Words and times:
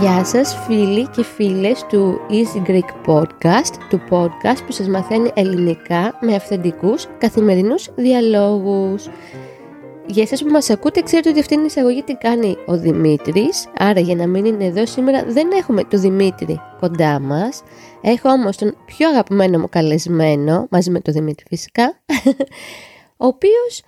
Γεια 0.00 0.24
σας 0.24 0.56
φίλοι 0.66 1.06
και 1.08 1.24
φίλες 1.24 1.86
του 1.88 2.20
Easy 2.30 2.70
Greek 2.70 3.10
Podcast, 3.10 3.74
του 3.90 4.00
podcast 4.10 4.58
που 4.66 4.72
σας 4.72 4.88
μαθαίνει 4.88 5.30
ελληνικά 5.34 6.18
με 6.20 6.34
αυθεντικούς 6.34 7.06
καθημερινούς 7.18 7.90
διαλόγους. 7.96 9.08
Για 10.12 10.22
εσάς 10.22 10.42
που 10.42 10.50
μας 10.50 10.70
ακούτε 10.70 11.00
ξέρετε 11.00 11.28
ότι 11.28 11.40
αυτή 11.40 11.54
είναι 11.54 11.62
η 11.62 11.66
εισαγωγή 11.66 12.02
τι 12.02 12.14
κάνει 12.14 12.56
ο 12.66 12.78
Δημήτρης, 12.78 13.66
άρα 13.78 14.00
για 14.00 14.14
να 14.14 14.26
μην 14.26 14.44
είναι 14.44 14.64
εδώ 14.64 14.86
σήμερα 14.86 15.24
δεν 15.24 15.50
έχουμε 15.52 15.84
τον 15.84 16.00
Δημήτρη 16.00 16.60
κοντά 16.80 17.20
μας. 17.20 17.62
Έχω 18.00 18.28
όμως 18.28 18.56
τον 18.56 18.76
πιο 18.86 19.08
αγαπημένο 19.08 19.58
μου 19.58 19.68
καλεσμένο, 19.68 20.66
μαζί 20.70 20.90
με 20.90 21.00
τον 21.00 21.14
Δημήτρη 21.14 21.44
φυσικά, 21.48 22.02
ο 23.22 23.26
οποίος 23.26 23.82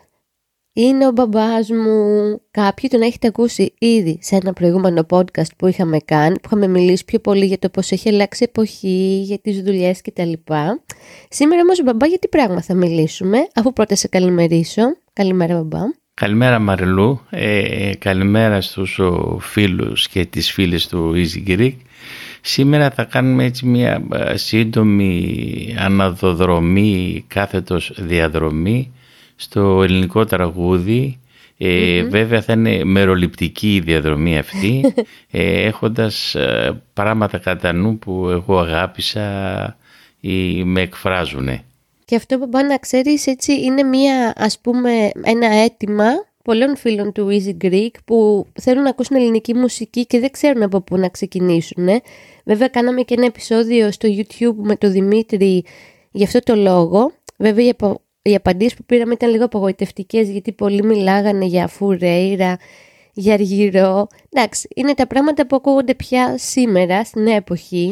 είναι 0.73 1.07
ο 1.07 1.11
μπαμπάς 1.11 1.71
μου. 1.71 2.41
Κάποιοι 2.51 2.89
τον 2.89 3.03
έχετε 3.03 3.27
ακούσει 3.27 3.75
ήδη 3.79 4.19
σε 4.23 4.37
ένα 4.37 4.53
προηγούμενο 4.53 5.07
podcast 5.11 5.57
που 5.59 5.67
είχαμε 5.67 5.99
κάνει, 6.05 6.35
που 6.35 6.47
είχαμε 6.47 6.67
μιλήσει 6.67 7.05
πιο 7.05 7.19
πολύ 7.19 7.47
για 7.47 7.59
το 7.59 7.69
πώς 7.69 7.91
έχει 7.91 8.09
αλλάξει 8.09 8.45
εποχή, 8.49 9.23
για 9.25 9.39
τις 9.39 9.63
δουλειές 9.63 10.01
κτλ. 10.03 10.33
Σήμερα 11.29 11.61
όμως 11.61 11.83
μπαμπά 11.83 12.07
για 12.07 12.19
τι 12.19 12.29
πράγμα 12.29 12.63
θα 12.63 12.75
μιλήσουμε, 12.75 13.47
αφού 13.55 13.73
πρώτα 13.73 13.95
σε 13.95 14.09
καλημερίσω. 14.09 14.83
Καλημέρα 15.13 15.55
μπαμπά. 15.55 16.02
Καλημέρα 16.15 16.59
Μαριλού, 16.59 17.21
ε, 17.31 17.93
καλημέρα 17.99 18.61
στους 18.61 19.01
φίλους 19.39 20.09
και 20.09 20.25
τις 20.25 20.53
φίλες 20.53 20.89
του 20.89 21.13
Easy 21.15 21.49
Greek. 21.49 21.77
Σήμερα 22.41 22.91
θα 22.91 23.05
κάνουμε 23.05 23.45
έτσι 23.45 23.67
μια 23.67 24.03
ε, 24.13 24.37
σύντομη 24.37 25.75
αναδοδρομή, 25.79 27.25
κάθετος 27.29 27.93
διαδρομή 27.97 28.93
στο 29.37 29.83
ελληνικό 29.83 30.25
τραγούδι. 30.25 31.19
Ε, 31.59 32.03
Βέβαια 32.03 32.43
θα 32.43 32.53
είναι 32.53 32.85
μεροληπτική 32.85 33.75
η 33.75 33.81
διαδρομή 33.81 34.39
αυτή, 34.39 34.95
ε, 35.31 35.63
έχοντας 35.63 36.35
ε, 36.35 36.83
πράγματα 36.93 37.39
κατά 37.39 37.73
νου 37.73 37.99
που 37.99 38.29
εγώ 38.29 38.59
αγάπησα 38.59 39.77
ή 40.21 40.65
με 40.65 40.81
εκφράζουν. 40.81 41.49
Και 42.13 42.19
αυτό 42.19 42.39
που 42.39 42.49
να 42.69 42.79
ξέρεις 42.79 43.27
έτσι 43.27 43.53
είναι 43.53 43.83
μια 43.83 44.33
ας 44.37 44.59
πούμε 44.61 45.11
ένα 45.23 45.47
αίτημα 45.47 46.05
πολλών 46.45 46.77
φίλων 46.77 47.13
του 47.13 47.29
Easy 47.31 47.65
Greek 47.65 47.91
που 48.05 48.47
θέλουν 48.61 48.83
να 48.83 48.89
ακούσουν 48.89 49.17
ελληνική 49.17 49.55
μουσική 49.55 50.07
και 50.07 50.21
δεν 50.21 50.31
ξέρουν 50.31 50.63
από 50.63 50.81
πού 50.81 50.97
να 50.97 51.09
ξεκινήσουν. 51.09 51.89
Βέβαια 52.45 52.69
κάναμε 52.69 53.03
και 53.03 53.15
ένα 53.15 53.25
επεισόδιο 53.25 53.91
στο 53.91 54.09
YouTube 54.09 54.55
με 54.57 54.77
τον 54.77 54.93
Δημήτρη 54.93 55.65
για 56.11 56.27
αυτό 56.27 56.39
το 56.39 56.57
λόγο. 56.57 57.13
Βέβαια 57.39 57.73
οι 58.23 58.35
απαντήσεις 58.35 58.75
που 58.75 58.85
πήραμε 58.85 59.13
ήταν 59.13 59.31
λίγο 59.31 59.45
απογοητευτικές 59.45 60.29
γιατί 60.29 60.53
πολλοί 60.53 60.83
μιλάγανε 60.85 61.45
για 61.45 61.67
φουρέιρα, 61.67 62.57
για 63.13 63.35
αργυρό. 63.35 64.07
Εντάξει, 64.31 64.69
είναι 64.75 64.95
τα 64.95 65.07
πράγματα 65.07 65.47
που 65.47 65.57
ακούγονται 65.57 65.95
πια 65.95 66.35
σήμερα, 66.39 67.05
στην 67.05 67.23
νέα 67.23 67.37
εποχή, 67.37 67.91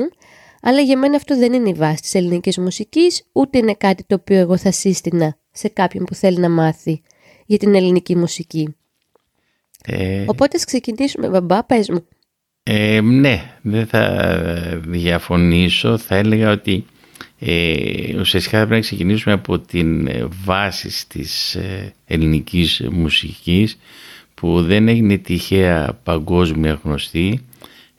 αλλά 0.61 0.81
για 0.81 0.99
μένα 0.99 1.17
αυτό 1.17 1.39
δεν 1.39 1.53
είναι 1.53 1.69
η 1.69 1.73
βάση 1.73 2.03
της 2.03 2.15
ελληνικής 2.15 2.59
μουσικής, 2.59 3.27
ούτε 3.33 3.59
είναι 3.59 3.75
κάτι 3.75 4.05
το 4.07 4.15
οποίο 4.15 4.37
εγώ 4.37 4.57
θα 4.57 4.73
σύστηνα 4.73 5.39
σε 5.51 5.69
κάποιον 5.69 6.05
που 6.05 6.15
θέλει 6.15 6.39
να 6.39 6.49
μάθει 6.49 7.03
για 7.47 7.59
την 7.59 7.75
ελληνική 7.75 8.17
μουσική. 8.17 8.75
Ε... 9.85 10.25
Οπότε 10.27 10.57
ας 10.57 10.65
ξεκινήσουμε, 10.65 11.29
μπαμπά, 11.29 11.65
πες 11.65 11.89
μου. 11.89 12.07
Ε, 12.63 13.01
ναι, 13.01 13.57
δεν 13.63 13.87
θα 13.87 14.83
διαφωνήσω. 14.87 15.99
Θα 15.99 16.17
έλεγα 16.17 16.51
ότι 16.51 16.85
ε, 17.39 18.19
ουσιαστικά 18.19 18.57
πρέπει 18.57 18.73
να 18.73 18.81
ξεκινήσουμε 18.81 19.35
από 19.35 19.59
την 19.59 20.07
ε, 20.07 20.29
βάση 20.45 21.09
της 21.09 21.55
ε, 21.55 21.95
ελληνικής 22.07 22.83
μουσικής 22.91 23.79
που 24.35 24.63
δεν 24.63 24.89
έγινε 24.89 25.19
τυχαία 25.19 25.99
παγκόσμια 26.03 26.81
γνωστή 26.85 27.45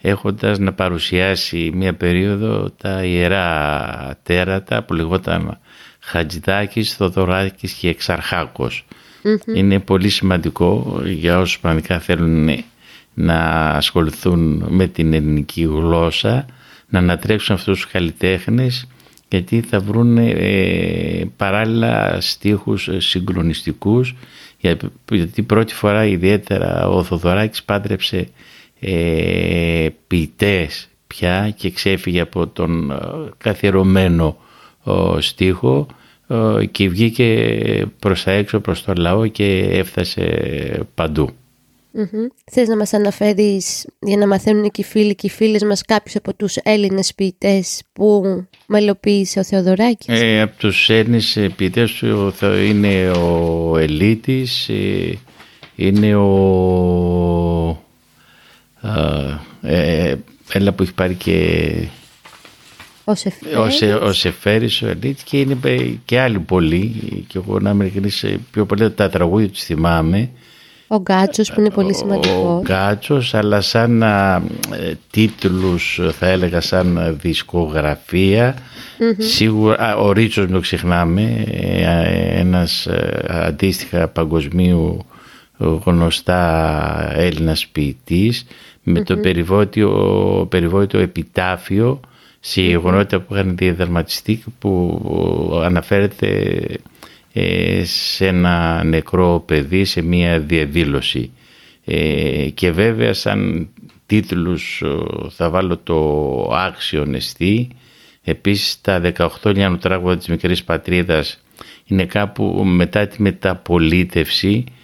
έχοντας 0.01 0.59
να 0.59 0.73
παρουσιάσει 0.73 1.71
μια 1.73 1.93
περίοδο 1.93 2.69
τα 2.81 3.03
ιερά 3.03 4.19
τέρατα 4.23 4.83
που 4.83 4.93
λεγόταν 4.93 5.59
Χατζηδάκης, 5.99 6.93
Θοδωράκης 6.93 7.73
και 7.73 7.89
εξαρχακος 7.89 8.85
Είναι 9.55 9.79
πολύ 9.79 10.09
σημαντικό 10.09 11.01
για 11.05 11.39
όσους 11.39 11.59
πραγματικά 11.59 11.99
θέλουν 11.99 12.63
να 13.13 13.39
ασχοληθούν 13.69 14.65
με 14.69 14.87
την 14.87 15.13
ελληνική 15.13 15.63
γλώσσα 15.63 16.45
να 16.89 16.99
ανατρέξουν 16.99 17.55
αυτούς 17.55 17.81
τους 17.81 17.91
καλλιτέχνες 17.91 18.87
γιατί 19.29 19.61
θα 19.61 19.79
βρουν 19.79 20.17
ε, 20.17 21.31
παράλληλα 21.37 22.21
στίχους 22.21 22.89
συγκλονιστικούς 22.97 24.15
γιατί 25.09 25.41
πρώτη 25.41 25.73
φορά 25.73 26.05
ιδιαίτερα 26.05 26.89
ο 26.89 27.03
Θοδωράκης 27.03 27.63
πάντρεψε 27.63 28.27
ε, 28.83 29.87
ποιητές 30.07 30.89
πια 31.07 31.53
και 31.57 31.71
ξέφυγε 31.71 32.21
από 32.21 32.47
τον 32.47 32.91
ε, 32.91 32.97
καθιερωμένο 33.37 34.37
στίχο 35.19 35.87
ε, 36.27 36.65
και 36.65 36.89
βγήκε 36.89 37.85
προς 37.99 38.23
τα 38.23 38.31
έξω 38.31 38.59
προς 38.59 38.83
το 38.83 38.93
λαό 38.97 39.27
και 39.27 39.69
έφτασε 39.71 40.87
παντού. 40.95 41.29
Mm-hmm. 41.97 42.27
Θες 42.51 42.67
να 42.67 42.77
μας 42.77 42.93
αναφέρεις 42.93 43.87
για 43.99 44.17
να 44.17 44.27
μαθαίνουν 44.27 44.71
και 44.71 44.81
οι 44.81 44.83
φίλοι 44.83 45.15
και 45.15 45.27
οι 45.27 45.29
φίλες 45.29 45.63
μας 45.63 45.81
κάποιους 45.81 46.15
από 46.15 46.33
τους 46.33 46.55
Έλληνες 46.55 47.13
ποιητές 47.13 47.81
που 47.93 48.23
μελοποίησε 48.67 49.39
ο 49.39 49.43
Θεοδωράκης; 49.43 50.21
Ε, 50.21 50.41
από 50.41 50.57
τους 50.57 50.89
Έλληνες 50.89 51.39
ποιητές 51.55 51.91
του 51.91 52.33
είναι 52.67 53.09
ο 53.09 53.77
Ελίτης, 53.77 54.69
ε, 54.69 55.17
είναι 55.75 56.15
ο... 56.15 56.27
Ε, 59.61 60.15
έλα 60.51 60.71
που 60.71 60.83
έχει 60.83 60.93
πάρει 60.93 61.13
και... 61.13 61.87
Ο 63.03 63.15
Σεφέρης. 63.15 63.81
Ο, 63.81 64.05
ο 64.05 64.11
Σεφέρης, 64.11 64.81
ο 64.81 64.87
Ελίτης 64.87 65.23
και 65.23 65.39
είναι 65.39 65.57
και 66.05 66.19
άλλοι 66.19 66.39
πολλοί 66.39 66.93
και 67.27 67.37
εγώ 67.37 67.59
να 67.59 67.69
είμαι 67.69 67.91
πιο 68.51 68.65
πολύ 68.65 68.91
τα 68.91 69.09
τραγούδια 69.09 69.49
τους 69.49 69.63
θυμάμαι 69.63 70.29
ο 70.93 70.97
Γκάτσος 70.99 71.51
που 71.51 71.59
είναι 71.59 71.69
πολύ 71.69 71.95
σημαντικό. 71.95 72.55
Ο 72.57 72.61
Γκάτσος 72.61 73.33
αλλά 73.33 73.61
σαν 73.61 74.03
α, 74.03 74.41
ε, 74.71 74.93
τίτλους 75.11 75.99
θα 76.11 76.27
έλεγα 76.27 76.61
σαν 76.61 77.17
δισκογραφία 77.21 78.55
σίγουρα 79.17 79.97
ο 79.97 80.11
Ρίτσος 80.11 80.45
μην 80.45 80.53
το 80.53 80.59
ξεχνάμε 80.59 81.43
ε, 81.51 82.39
ένας 82.39 82.85
ε, 82.85 83.25
αντίστοιχα 83.27 84.07
παγκοσμίου 84.07 85.05
γνωστά 85.57 87.13
Έλληνας 87.15 87.67
ποιητής 87.67 88.45
με 88.83 89.03
το 89.03 89.17
περιβόητο, 89.17 90.47
περιβόητο 90.49 90.97
επιτάφιο 90.97 91.99
σε 92.39 92.61
γεγονότα 92.61 93.19
που 93.19 93.33
είχαν 93.33 93.55
διαδραματιστεί 93.55 94.43
που 94.59 95.01
αναφέρεται 95.63 96.61
ε, 97.33 97.81
σε 97.85 98.27
ένα 98.27 98.83
νεκρό 98.83 99.43
παιδί 99.45 99.85
σε 99.85 100.01
μία 100.01 100.39
διαδήλωση. 100.39 101.31
Ε, 101.85 102.49
και 102.53 102.71
βέβαια 102.71 103.13
σαν 103.13 103.69
τίτλους 104.05 104.83
θα 105.29 105.49
βάλω 105.49 105.77
το 105.77 105.97
άξιο 106.53 107.05
νεστή. 107.05 107.67
Επίσης 108.23 108.81
τα 108.81 109.01
18 109.41 109.53
Λιάνου 109.55 109.77
τράγουδα 109.77 110.17
της 110.17 110.27
μικρής 110.27 110.63
πατρίδας 110.63 111.43
είναι 111.85 112.05
κάπου 112.05 112.63
μετά 112.65 113.07
τη 113.07 113.21
μεταπολίτευση. 113.21 114.63
ε, 114.63 114.80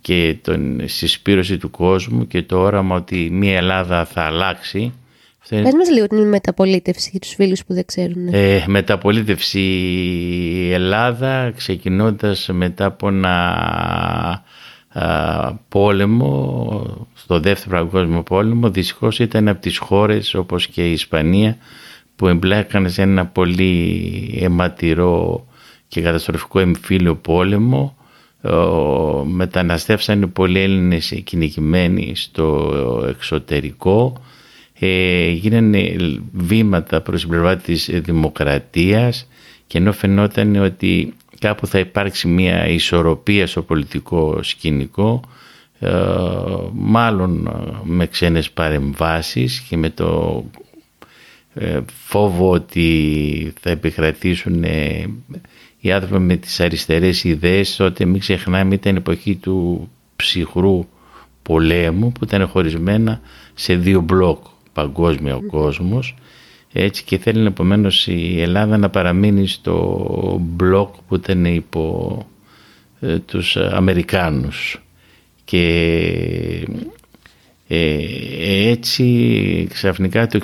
και 0.00 0.36
την 0.42 0.88
συσπήρωση 0.88 1.56
του 1.58 1.70
κόσμου 1.70 2.26
και 2.26 2.42
το 2.42 2.58
όραμα 2.58 2.96
ότι 2.96 3.28
μια 3.32 3.56
Ελλάδα 3.56 4.04
θα 4.04 4.22
αλλάξει 4.22 4.92
Πες 5.48 5.74
μας 5.74 5.90
λίγο 5.90 6.06
την 6.06 6.28
μεταπολίτευση 6.28 7.08
για 7.10 7.20
τους 7.20 7.34
φίλους 7.34 7.64
που 7.64 7.74
δεν 7.74 7.84
ξέρουν. 7.84 8.28
Ε, 8.30 8.64
μεταπολίτευση 8.66 9.60
η 9.60 10.72
Ελλάδα 10.72 11.50
ξεκινώντας 11.56 12.48
μετά 12.52 12.84
από 12.84 13.08
ένα 13.08 14.42
πόλεμο, 15.68 17.08
στο 17.14 17.40
δεύτερο 17.40 17.76
παγκόσμιο 17.76 18.22
πόλεμο, 18.22 18.70
δυστυχώς 18.70 19.18
ήταν 19.18 19.48
από 19.48 19.60
τις 19.60 19.78
χώρες 19.78 20.34
όπως 20.34 20.66
και 20.66 20.88
η 20.88 20.92
Ισπανία 20.92 21.56
που 22.16 22.26
εμπλέκανε 22.26 22.88
σε 22.88 23.02
ένα 23.02 23.26
πολύ 23.26 24.38
αιματηρό 24.40 25.46
και 25.88 26.00
καταστροφικό 26.00 26.58
εμφύλιο 26.58 27.16
πόλεμο. 27.16 27.96
Μεταναστεύσανε 29.24 30.26
πολλοί 30.26 30.58
Έλληνες 30.60 31.20
κυνηγημένοι 31.24 32.12
στο 32.16 32.72
εξωτερικό. 33.08 34.22
Ε, 34.78 35.28
γίνανε 35.30 35.96
βήματα 36.32 37.00
προς 37.00 37.20
την 37.20 37.28
πλευρά 37.30 37.56
της 37.56 37.90
δημοκρατίας 37.92 39.28
και 39.66 39.78
ενώ 39.78 39.92
φαινόταν 39.92 40.56
ότι 40.56 41.14
κάπου 41.38 41.66
θα 41.66 41.78
υπάρξει 41.78 42.28
μια 42.28 42.66
ισορροπία 42.68 43.46
στο 43.46 43.62
πολιτικό 43.62 44.42
σκηνικό 44.42 45.20
μάλλον 46.72 47.50
με 47.84 48.06
ξένες 48.06 48.50
παρεμβάσεις 48.50 49.60
και 49.60 49.76
με 49.76 49.90
το 49.90 50.44
φόβο 52.06 52.50
ότι 52.50 53.52
θα 53.60 53.70
επικρατήσουν 53.70 54.64
οι 55.80 55.92
άνθρωποι 55.92 56.22
με 56.22 56.36
τις 56.36 56.60
αριστερές 56.60 57.24
ιδέες 57.24 57.76
τότε 57.76 58.04
μην 58.04 58.20
ξεχνάμε 58.20 58.74
ήταν 58.74 58.96
εποχή 58.96 59.36
του 59.36 59.88
ψυχρού 60.16 60.86
πολέμου 61.42 62.12
που 62.12 62.24
ήταν 62.24 62.46
χωρισμένα 62.48 63.20
σε 63.54 63.74
δύο 63.74 64.00
μπλοκ 64.00 64.44
παγκόσμια 64.72 65.36
ο 65.36 65.42
κόσμος. 65.46 66.14
Έτσι 66.72 67.04
και 67.04 67.18
θέλει 67.18 67.46
επομένως 67.46 68.06
η 68.06 68.40
Ελλάδα 68.40 68.76
να 68.78 68.90
παραμείνει 68.90 69.46
στο 69.46 70.38
μπλοκ 70.40 70.94
που 71.08 71.14
ήταν 71.14 71.44
υπό 71.44 72.18
ε, 73.00 73.18
τους 73.18 73.56
Αμερικάνους. 73.56 74.82
Και 75.44 75.66
ε, 77.68 78.68
έτσι 78.68 79.66
ξαφνικά 79.70 80.26
το 80.26 80.36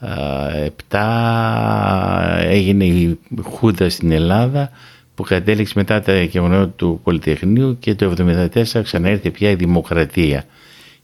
67 0.00 0.98
έγινε 2.42 2.84
η 2.84 3.18
Χούδα 3.42 3.90
στην 3.90 4.12
Ελλάδα 4.12 4.70
που 5.14 5.22
κατέληξε 5.22 5.72
μετά 5.76 6.00
τα 6.00 6.22
γεγονότα 6.22 6.68
του 6.68 7.00
Πολυτεχνείου 7.04 7.78
και 7.78 7.94
το 7.94 8.14
1974 8.52 8.64
ξαναέρθε 8.82 9.30
πια 9.30 9.50
η 9.50 9.54
Δημοκρατία. 9.54 10.44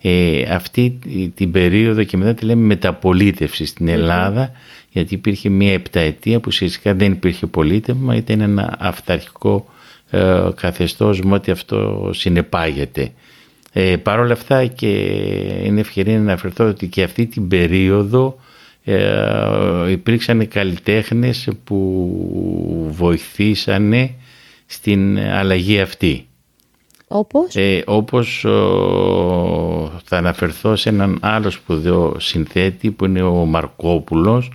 Ε, 0.00 0.43
αυτή 0.43 0.98
την 1.34 1.50
περίοδο 1.50 2.02
και 2.02 2.16
μετά 2.16 2.34
τη 2.34 2.44
λέμε 2.44 2.62
μεταπολίτευση 2.62 3.66
στην 3.66 3.88
Ελλάδα 3.88 4.50
γιατί 4.90 5.14
υπήρχε 5.14 5.49
μια 5.49 5.72
επταετία 5.72 6.37
που 6.37 6.44
ουσιαστικά 6.46 6.94
δεν 6.94 7.12
υπήρχε 7.12 7.46
πολίτευμα 7.46 8.16
ήταν 8.16 8.40
ένα 8.40 8.76
αυταρχικό 8.78 9.66
ε, 10.10 10.49
καθεστώς 10.54 11.20
με 11.20 11.34
ό,τι 11.34 11.52
αυτό 11.52 12.10
συνεπάγεται. 12.14 13.12
Ε, 13.72 13.96
Παρ' 13.96 14.19
όλα 14.19 14.32
αυτά 14.32 14.66
και 14.66 14.88
είναι 15.64 15.81
ευκαιρία 15.81 16.14
να 16.14 16.20
αναφερθώ 16.20 16.69
ότι 16.69 16.87
και 16.87 17.02
αυτή 17.02 17.26
την 17.26 17.49
περίοδο 17.49 18.38
ε, 18.88 19.91
υπήρξαν 19.91 20.49
καλλιτέχνες 20.49 21.49
που 21.65 22.88
βοηθήσανε 22.91 24.15
στην 24.67 25.19
αλλαγή 25.19 25.81
αυτή. 25.81 26.27
Όπως; 27.09 27.56
Ε, 27.56 27.83
όπως 27.87 28.41
θα 30.05 30.17
αναφερθώ 30.17 30.77
σε 30.77 30.88
έναν 30.88 31.19
άλλο 31.21 31.50
σπουδαίο 31.50 32.17
συνθέτη 32.19 32.91
που 32.91 33.05
είναι 33.05 33.23
ο 33.23 33.44
Μαρκόπουλος 33.44 34.50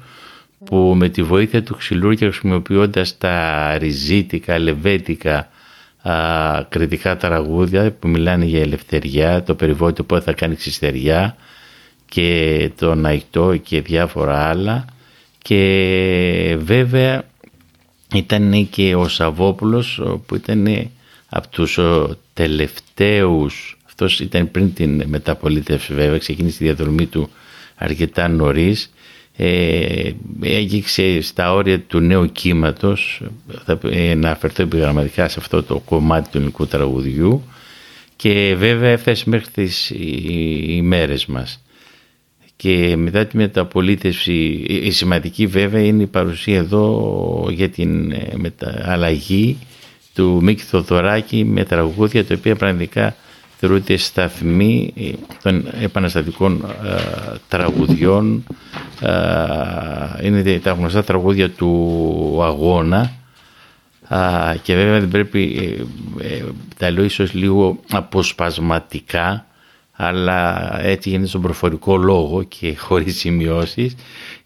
που 0.64 0.94
με 0.96 1.10
τη 1.10 1.24
βοήθεια 1.24 1.64
του 1.64 1.76
ξυλούργια 1.76 2.28
χρησιμοποιώντας 2.28 3.18
τα 3.18 3.78
ριζίτικα, 3.78 4.60
λεβέτικα 4.60 5.50
α, 6.02 6.14
κριτικά 6.70 7.18
τραγούδια 7.18 7.92
που 7.92 8.08
μιλάνε 8.08 8.46
για 8.46 8.60
ελευθεριά, 8.60 9.44
το 9.44 9.56
περιβόητο 9.56 10.04
που 10.04 10.22
θα 10.22 10.34
κάνει 10.34 10.56
ξυστεριά 10.56 11.36
και 12.14 12.70
το 12.78 12.96
Ναϊτό 12.96 13.58
και 13.58 13.82
διάφορα 13.82 14.50
άλλα. 14.50 14.86
Και 15.42 16.58
βέβαια 16.60 17.24
ήταν 18.14 18.68
και 18.70 18.96
ο 18.96 19.08
Σαββόπουλος 19.08 20.02
που 20.26 20.36
ήταν 20.36 20.90
από 21.30 21.48
τους 21.50 21.80
τελευταίους 22.34 23.78
αυτός 23.86 24.20
ήταν 24.20 24.52
πριν 24.52 24.74
την 24.74 25.04
μεταπολίτευση 25.08 25.94
βέβαια 25.94 26.18
ξεκίνησε 26.18 26.58
τη 26.58 26.64
διαδρομή 26.64 27.06
του 27.06 27.30
αρκετά 27.76 28.28
νωρίς. 28.28 28.94
Ε, 29.36 30.12
έγιξε 30.42 31.22
στα 31.22 31.54
όρια 31.54 31.80
του 31.80 32.00
νέου 32.00 32.32
κύματος. 32.32 33.22
Θα 33.66 33.80
ε, 33.84 34.14
να 34.14 34.32
αφαιρθώ 34.32 34.64
επιγραμματικά 34.64 35.30
σε 35.30 35.40
αυτό 35.40 35.64
το 35.64 35.80
κομμάτι 35.80 36.30
του 36.30 36.38
ελληνικού 36.38 36.68
τραγουδιού. 36.68 37.44
Και 38.16 38.56
βέβαια 38.58 38.90
έφτασε 38.90 39.24
μέχρι 39.28 39.52
τις 39.52 39.92
ημέρες 40.68 41.26
μας 41.26 41.62
και 42.62 42.96
μετά 42.98 43.26
τη 43.26 43.38
μεταπολίτευση 43.38 44.34
η 44.68 44.92
σημαντική 44.92 45.48
βέβαια 45.48 45.82
είναι 45.82 46.04
η 46.04 46.08
παρουσία 46.08 46.58
εδώ 46.58 47.48
για 47.50 47.70
την 47.70 48.12
ε, 48.12 48.34
αλλαγή 48.84 49.58
του 50.14 50.40
Μίκη 50.42 50.62
Θοδωράκη 50.62 51.46
με 51.46 51.64
τραγούδια 51.64 52.26
τα 52.26 52.36
οποία 52.38 52.56
πραγματικά 52.56 53.16
θεωρούνται 53.58 53.98
σταθμοί 53.98 54.94
ε, 54.98 55.12
των 55.44 55.68
επαναστατικών 55.82 56.66
ε, 56.86 57.02
τραγουδιών. 57.48 58.44
Είναι 60.24 60.60
τα 60.64 60.72
γνωστά 60.72 61.04
τραγούδια 61.04 61.50
του 61.50 62.40
αγώνα. 62.44 63.12
Και 64.62 64.76
βέβαια 64.76 65.00
δεν 65.00 65.10
πρέπει 65.10 65.78
τα 66.78 66.92
λέω 66.92 67.04
ίσως 67.04 67.34
λίγο 67.34 67.80
αποσπασματικά 67.90 69.46
αλλά 70.04 70.80
έτσι 70.82 71.10
γίνεται 71.10 71.28
στον 71.28 71.42
προφορικό 71.42 71.98
λόγο 71.98 72.44
και 72.44 72.76
χωρίς 72.86 73.20
σημειώσεις 73.20 73.96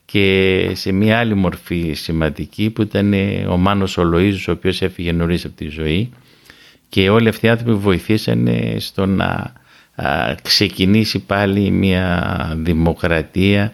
και 0.06 0.69
σε 0.74 0.92
μια 0.92 1.19
άλλη 1.19 1.34
μορφή 1.34 1.94
σημαντική 1.94 2.69
που 2.69 2.81
ήταν 2.81 3.13
ο 3.50 3.57
Μάνος 3.57 3.98
ο 3.98 4.12
Λοΐζος 4.13 4.46
ο 4.48 4.52
οποίος 4.52 4.81
έφυγε 4.81 5.12
νωρίς 5.12 5.46
από 5.46 5.56
τη 5.56 5.68
ζωή 5.68 6.10
και 6.90 7.10
όλοι 7.10 7.28
αυτοί 7.28 7.46
οι 7.46 7.50
άνθρωποι 7.50 7.74
βοηθήσανε 7.74 8.75
στο 8.80 9.06
να 9.06 9.54
ξεκινήσει 10.42 11.19
πάλι 11.19 11.72
μια 11.72 12.54
δημοκρατία 12.58 13.74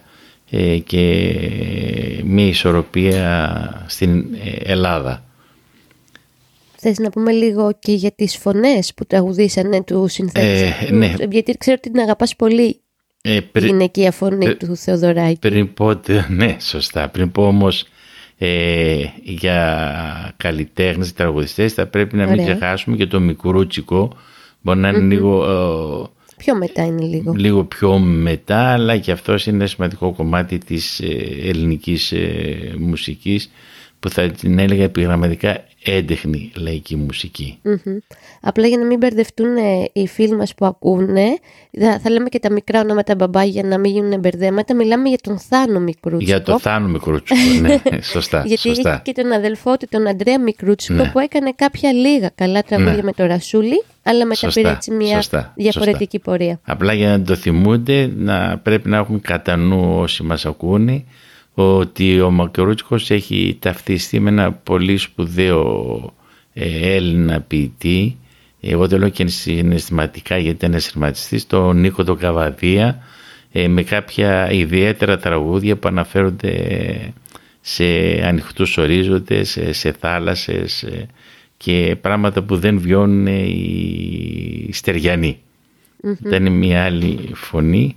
ε, 0.50 0.78
και 0.78 1.34
μια 2.24 2.46
ισορροπία 2.46 3.84
στην 3.86 4.26
ε, 4.44 4.72
Ελλάδα. 4.72 5.24
Θες 6.84 6.98
να 6.98 7.10
πούμε 7.10 7.32
λίγο 7.32 7.72
και 7.78 7.92
για 7.92 8.12
τις 8.12 8.36
φωνές 8.36 8.94
που 8.94 9.04
τραγουδήσανε 9.04 9.82
του 9.82 10.08
συνθέτη; 10.08 10.86
Ε, 10.86 10.92
ναι. 10.92 11.14
Γιατί 11.30 11.56
ξέρω 11.58 11.76
ότι 11.78 11.90
την 11.90 12.00
αγαπάς 12.00 12.36
πολύ 12.36 12.80
ε, 13.20 13.36
η 13.36 13.42
γυναικεία 13.52 14.10
φωνή 14.10 14.54
του 14.54 14.76
Θεοδωράκη. 14.76 15.38
Πριν 15.38 15.74
πω, 15.74 16.00
ναι, 16.38 16.56
σωστά. 16.60 17.08
Πριν 17.08 17.32
πω 17.32 17.46
όμως 17.46 17.84
ε, 18.38 19.04
για 19.22 20.34
καλλιτέχνες, 20.36 21.12
τραγουδιστές, 21.12 21.72
θα 21.72 21.86
πρέπει 21.86 22.16
να 22.16 22.26
μην 22.26 22.42
ξεχάσουμε 22.42 22.96
και 22.96 23.06
το 23.06 23.20
μικρούτσικο. 23.20 24.16
Μπορεί 24.60 24.78
να 24.78 24.88
ειναι 24.88 25.14
λίγο... 25.14 25.44
Ε, 25.44 26.10
πιο 26.36 26.56
μετά 26.56 26.84
είναι 26.84 27.02
λίγο. 27.02 27.32
Λίγο 27.32 27.64
πιο 27.64 27.98
μετά, 27.98 28.72
αλλά 28.72 28.96
και 28.96 29.12
αυτός 29.12 29.46
είναι 29.46 29.56
ένα 29.56 29.66
σημαντικό 29.66 30.12
κομμάτι 30.12 30.58
της 30.58 31.00
ε, 31.00 31.06
ελληνικής 31.42 32.12
ε, 32.12 32.74
μουσικής 32.78 33.50
που 34.02 34.10
θα 34.10 34.30
την 34.30 34.58
έλεγα 34.58 34.84
επιγραμματικά 34.84 35.64
έντεχνη 35.84 36.52
λαϊκή 36.54 37.08
Απλά 38.40 38.66
για 38.66 38.78
να 38.78 38.84
μην 38.84 38.98
μπερδευτούν 38.98 39.56
ε, 39.56 39.90
οι 39.92 40.06
φίλοι 40.06 40.36
μας 40.36 40.54
που 40.54 40.66
ακούνε, 40.66 41.38
θα 42.02 42.10
λέμε 42.10 42.28
και 42.28 42.38
τα 42.38 42.52
μικρά 42.52 42.80
ονόματα 42.80 43.14
μπαμπά 43.14 43.44
για 43.44 43.62
να 43.62 43.78
μην 43.78 43.92
γίνουν 43.92 44.20
μπερδέματα, 44.20 44.74
μιλάμε 44.74 45.08
για 45.08 45.18
τον 45.22 45.38
Θάνο 45.38 45.80
Μικρούτσικο. 45.80 46.30
Για 46.30 46.42
τον 46.42 46.58
Θάνο 46.58 46.88
Μικρούτσικο, 46.88 47.40
ναι, 47.60 47.80
σωστά. 48.02 48.42
Γιατί 48.46 48.68
σωστά. 48.68 48.92
έχει 48.92 49.02
και 49.02 49.22
τον 49.22 49.32
αδελφό 49.32 49.76
του, 49.76 49.86
τον 49.90 50.06
Αντρέα 50.06 50.40
Μικρούτσικο, 50.40 51.02
ναι. 51.02 51.10
που 51.10 51.18
έκανε 51.18 51.52
κάποια 51.56 51.92
λίγα 51.92 52.30
καλά 52.34 52.62
τραγούδια 52.62 52.94
ναι. 52.94 53.02
με 53.02 53.12
το 53.12 53.26
Ρασούλη, 53.26 53.84
αλλά 54.02 54.26
μετά 54.26 54.48
πήρε 54.54 54.70
έτσι 54.70 54.90
μια 54.90 55.14
σωστά, 55.14 55.52
διαφορετική 55.56 56.18
πορεία. 56.18 56.60
Απλά 56.64 56.92
για 56.92 57.08
να 57.08 57.22
το 57.22 57.34
θυμούνται, 57.34 58.12
να 58.16 58.58
πρέπει 58.58 58.88
να 58.88 58.96
έχουν 58.96 59.20
κατά 59.20 59.56
νου 59.56 59.98
όσοι 59.98 60.22
μας 60.22 60.46
ακούνε, 60.46 61.04
ότι 61.54 62.20
ο 62.20 62.30
Μακρούτσικος 62.30 63.10
έχει 63.10 63.56
ταυτιστεί 63.60 64.20
με 64.20 64.30
ένα 64.30 64.52
πολύ 64.52 64.96
σπουδαίο 64.96 66.14
ε, 66.52 66.94
Έλληνα 66.94 67.40
ποιητή. 67.40 68.16
Εγώ 68.60 68.88
το 68.88 68.98
λέω 68.98 69.08
και 69.08 69.26
συναισθηματικά 69.26 70.38
γιατί 70.38 70.66
είναι 70.66 70.78
σχηματιστής 70.78 71.46
τον 71.46 71.80
Νίκο 71.80 72.04
τον 72.04 72.18
Καβαδία 72.18 73.02
ε, 73.52 73.68
με 73.68 73.82
κάποια 73.82 74.50
ιδιαίτερα 74.50 75.18
τραγούδια 75.18 75.76
που 75.76 75.88
αναφέρονται 75.88 77.12
σε 77.60 77.84
ανοιχτούς 78.24 78.76
ορίζοντες, 78.78 79.50
σε, 79.50 79.72
σε 79.72 79.92
θάλασσες 79.92 80.82
ε, 80.82 81.06
και 81.56 81.96
πράγματα 82.00 82.42
που 82.42 82.56
δεν 82.56 82.78
βιώνουν 82.78 83.26
οι 83.26 84.70
στεριανοί. 84.72 85.38
Ήταν 86.24 86.52
μια 86.52 86.84
άλλη 86.84 87.30
φωνή 87.34 87.96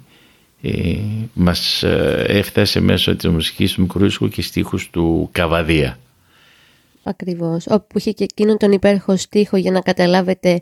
ε, 0.65 0.98
μας 1.34 1.84
ε, 1.84 2.25
έφτασε 2.27 2.79
μέσω 2.79 3.15
της 3.15 3.29
μουσικής 3.29 3.74
του 3.74 3.81
Μικρούσκου 3.81 4.27
και 4.27 4.41
στίχους 4.41 4.89
του 4.89 5.29
Καβαδία. 5.31 6.00
Ακριβώς, 7.03 7.65
όπου 7.69 7.98
είχε 7.98 8.12
και 8.12 8.24
εκείνον 8.24 8.57
τον 8.57 8.72
υπέροχο 8.72 9.17
στίχο 9.17 9.57
για 9.57 9.72
να 9.72 9.81
καταλάβετε 9.81 10.60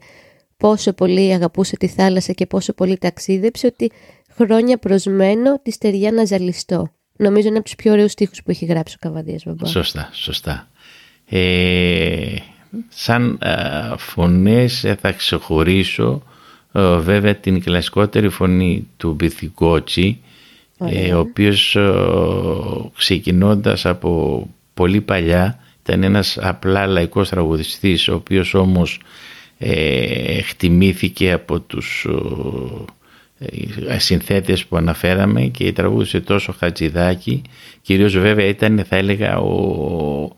πόσο 0.58 0.94
πολύ 0.94 1.34
αγαπούσε 1.34 1.78
τη 1.78 1.88
θάλασσα 1.88 2.34
και 2.34 2.46
πόσο 2.46 2.74
πολύ 2.74 2.98
ταξίδεψε 2.98 3.68
ότι 3.68 3.92
χρόνια 4.36 4.78
προσμένω 4.78 5.60
τη 5.64 5.72
στεριά 5.72 6.12
να 6.12 6.26
ζαλιστώ. 6.26 6.92
Νομίζω 7.18 7.48
είναι 7.48 7.58
από 7.58 7.66
τους 7.66 7.76
πιο 7.76 7.92
ωραίους 7.92 8.12
στίχους 8.12 8.44
που 8.44 8.52
έχει 8.52 8.66
γράψει 8.66 8.96
ο 8.96 9.08
Καβαδίας 9.08 9.44
Μπαμπά. 9.46 9.66
Σωστά, 9.66 10.10
σωστά. 10.14 10.68
Ε, 11.26 12.36
σαν 12.90 13.40
ε, 13.42 13.98
φωνές 13.98 14.96
θα 15.00 15.12
ξεχωρίσω 15.12 16.12
ε, 16.14 16.32
βέβαια 16.82 17.36
την 17.36 17.64
κλασικότερη 17.64 18.30
φωνή 18.30 18.88
του 18.98 19.14
Μπιθικότσι 19.14 20.20
ε, 20.78 21.14
ο 21.14 21.20
οποίος 21.20 21.76
ε, 21.76 21.94
ξεκινώντας 22.98 23.86
από 23.86 24.48
πολύ 24.74 25.02
παλιά 25.02 25.60
ήταν 25.84 26.04
ένας 26.04 26.38
απλά 26.42 26.88
λαϊκός 26.88 27.30
τραγουδιστής 27.30 28.08
ο 28.08 28.14
οποίος 28.14 28.54
όμως 28.54 29.00
ε, 29.58 30.42
χτιμήθηκε 30.42 31.32
από 31.32 31.60
τους 31.60 32.08
ε, 33.88 34.00
συνθέτες 34.00 34.66
που 34.66 34.78
αναφέραμε 34.78 35.42
και 35.42 35.74
τραγούδισε 35.74 36.20
τόσο 36.20 36.56
Χατζηδάκη 36.60 37.42
κυρίως 37.82 38.18
βέβαια 38.18 38.46
ήταν 38.46 38.86
θα 38.88 38.96
έλεγα 38.96 39.38
ο, 39.38 40.32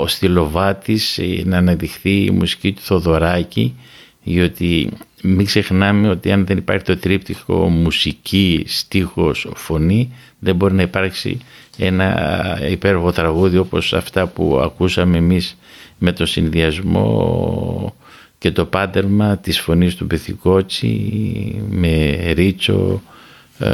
ο 0.00 0.06
στυλοβάτης 0.06 1.18
ε, 1.18 1.42
να 1.44 1.56
αναδειχθεί 1.56 2.24
η 2.24 2.30
μουσική 2.30 2.72
του 2.72 2.80
Θοδωράκη 2.80 3.74
γιατί 4.22 4.90
μην 5.22 5.46
ξεχνάμε 5.46 6.08
ότι 6.08 6.32
αν 6.32 6.46
δεν 6.46 6.56
υπάρχει 6.56 6.84
το 6.84 6.96
τρίπτυχο 6.96 7.68
μουσική, 7.68 8.64
στίχος, 8.66 9.48
φωνή 9.54 10.12
δεν 10.38 10.56
μπορεί 10.56 10.74
να 10.74 10.82
υπάρξει 10.82 11.38
ένα 11.78 12.58
υπέροχο 12.70 13.12
τραγούδι 13.12 13.56
όπως 13.56 13.92
αυτά 13.92 14.26
που 14.26 14.60
ακούσαμε 14.62 15.16
εμείς 15.16 15.56
με 15.98 16.12
το 16.12 16.26
συνδυασμό 16.26 17.94
και 18.38 18.50
το 18.50 18.64
πάντερμα 18.64 19.36
της 19.38 19.60
φωνής 19.60 19.94
του 19.94 20.06
Πεθηκότσι 20.06 21.12
με 21.70 22.16
Ρίτσο, 22.32 23.02
ε, 23.58 23.68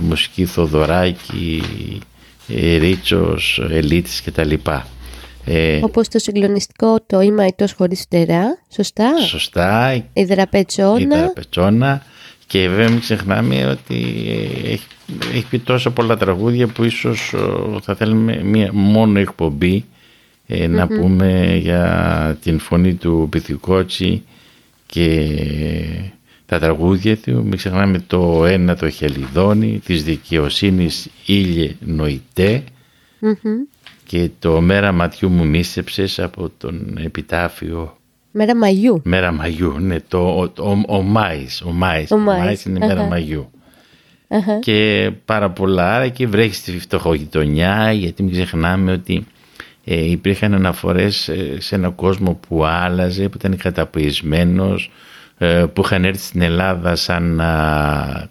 μουσική 0.00 0.44
Θοδωράκη, 0.44 1.62
ε, 2.48 2.76
Ρίτσος, 2.76 3.60
Ελίτης 3.70 4.22
κτλ. 4.22 4.54
Ε, 5.46 5.80
Όπως 5.82 6.08
το 6.08 6.18
συγκλονιστικό 6.18 7.00
το 7.06 7.20
«Είμαι 7.20 7.42
αητός 7.42 7.72
χωρίς 7.72 8.00
φτερά», 8.00 8.58
σωστά; 8.74 9.18
Σωστά. 9.20 9.94
Η 10.12 10.24
Δραπετσόνα. 10.24 12.02
Και 12.46 12.68
βέβαια 12.68 12.88
μην 12.88 13.00
ξεχνάμε 13.00 13.66
ότι 13.66 14.04
έχει, 14.64 14.86
έχει 15.34 15.46
πει 15.50 15.58
τόσο 15.58 15.90
πολλά 15.90 16.16
τραγούδια 16.16 16.66
που 16.66 16.84
ίσως 16.84 17.34
θα 17.82 17.94
θέλουμε 17.94 18.42
μία 18.42 18.70
μόνο 18.72 19.18
εκπομπή 19.18 19.84
ε, 20.46 20.66
να 20.66 20.86
πούμε 20.86 21.58
για 21.62 22.38
την 22.42 22.58
φωνή 22.58 22.94
του 22.94 23.26
Πυθικότσι 23.30 24.22
και 24.86 25.30
τα 26.46 26.58
τραγούδια 26.58 27.16
του. 27.16 27.44
Μην 27.44 27.56
ξεχνάμε 27.56 27.98
το 28.06 28.46
ένα 28.46 28.76
το 28.76 28.90
χελιδόνι 28.90 29.80
της 29.84 30.04
δικαιοσύνης 30.04 31.08
ήλιε 31.26 31.76
και 34.14 34.30
το 34.38 34.60
«Μέρα 34.60 34.92
ματιού 34.92 35.28
μου 35.28 35.46
μίσεψες» 35.46 36.18
από 36.18 36.50
τον 36.58 36.98
επιτάφιο 37.04 37.96
Μέρα 38.30 38.56
Μαγιού. 38.56 39.00
Μέρα 39.04 39.32
Μαγιού, 39.32 39.78
ναι, 39.78 40.00
το, 40.08 40.18
ο, 40.18 40.42
ο, 40.42 40.96
ο 40.96 41.02
Μάης, 41.02 41.62
ο 41.62 41.70
Μάης, 41.70 42.10
ο 42.10 42.16
Μάης 42.16 42.64
είναι 42.64 42.86
Μέρα 42.86 43.02
Μαγιού. 43.02 43.50
Και 44.60 45.10
πάρα 45.24 45.50
πολλά, 45.50 45.94
άρα 45.94 46.08
και 46.08 46.26
βρέχεις 46.26 46.56
στη 46.56 46.78
φτωχογειτονιά, 46.78 47.92
γιατί 47.92 48.22
μην 48.22 48.32
ξεχνάμε 48.32 48.92
ότι 48.92 49.26
ε, 49.84 50.10
υπήρχαν 50.10 50.54
αναφορές 50.54 51.28
ε, 51.28 51.60
σε 51.60 51.74
έναν 51.74 51.94
κόσμο 51.94 52.38
που 52.48 52.64
άλλαζε, 52.64 53.28
που 53.28 53.36
ήταν 53.38 53.56
καταποιησμένος, 53.56 54.84
ε, 54.84 54.90
που 55.72 55.82
είχαν 55.84 56.04
έρθει 56.04 56.22
στην 56.22 56.42
Ελλάδα 56.42 56.96
σαν 56.96 57.42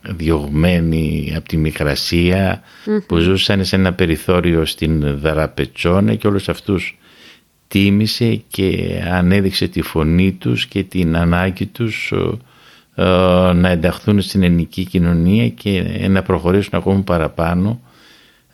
διωγμένοι 0.10 1.34
από 1.36 1.48
τη 1.48 1.58
μικρασια 1.58 2.62
που 3.08 3.18
ζούσαν 3.18 3.66
σε 3.66 3.76
ένα 3.76 3.94
περιθώριο 3.94 4.66
στην 4.66 5.20
Δαραπετσόνα 5.20 6.16
και 6.16 6.28
όλους 6.28 6.50
αυτούς 6.50 6.98
τίμησε 7.68 8.42
και 8.48 9.02
ανέδειξε 9.12 9.68
τη 9.68 9.82
φωνή 9.82 10.32
τους 10.32 10.66
και 10.66 10.84
την 10.84 11.18
ανάγκη 11.18 11.66
τους 11.66 12.14
να 13.54 13.70
ενταχθούν 13.70 14.22
στην 14.22 14.44
ελληνική 14.44 14.86
κοινωνία 14.86 15.50
και 15.50 15.82
να 16.10 16.22
προχωρήσουν 16.22 16.72
ακόμα 16.74 17.02
παραπάνω 17.02 17.82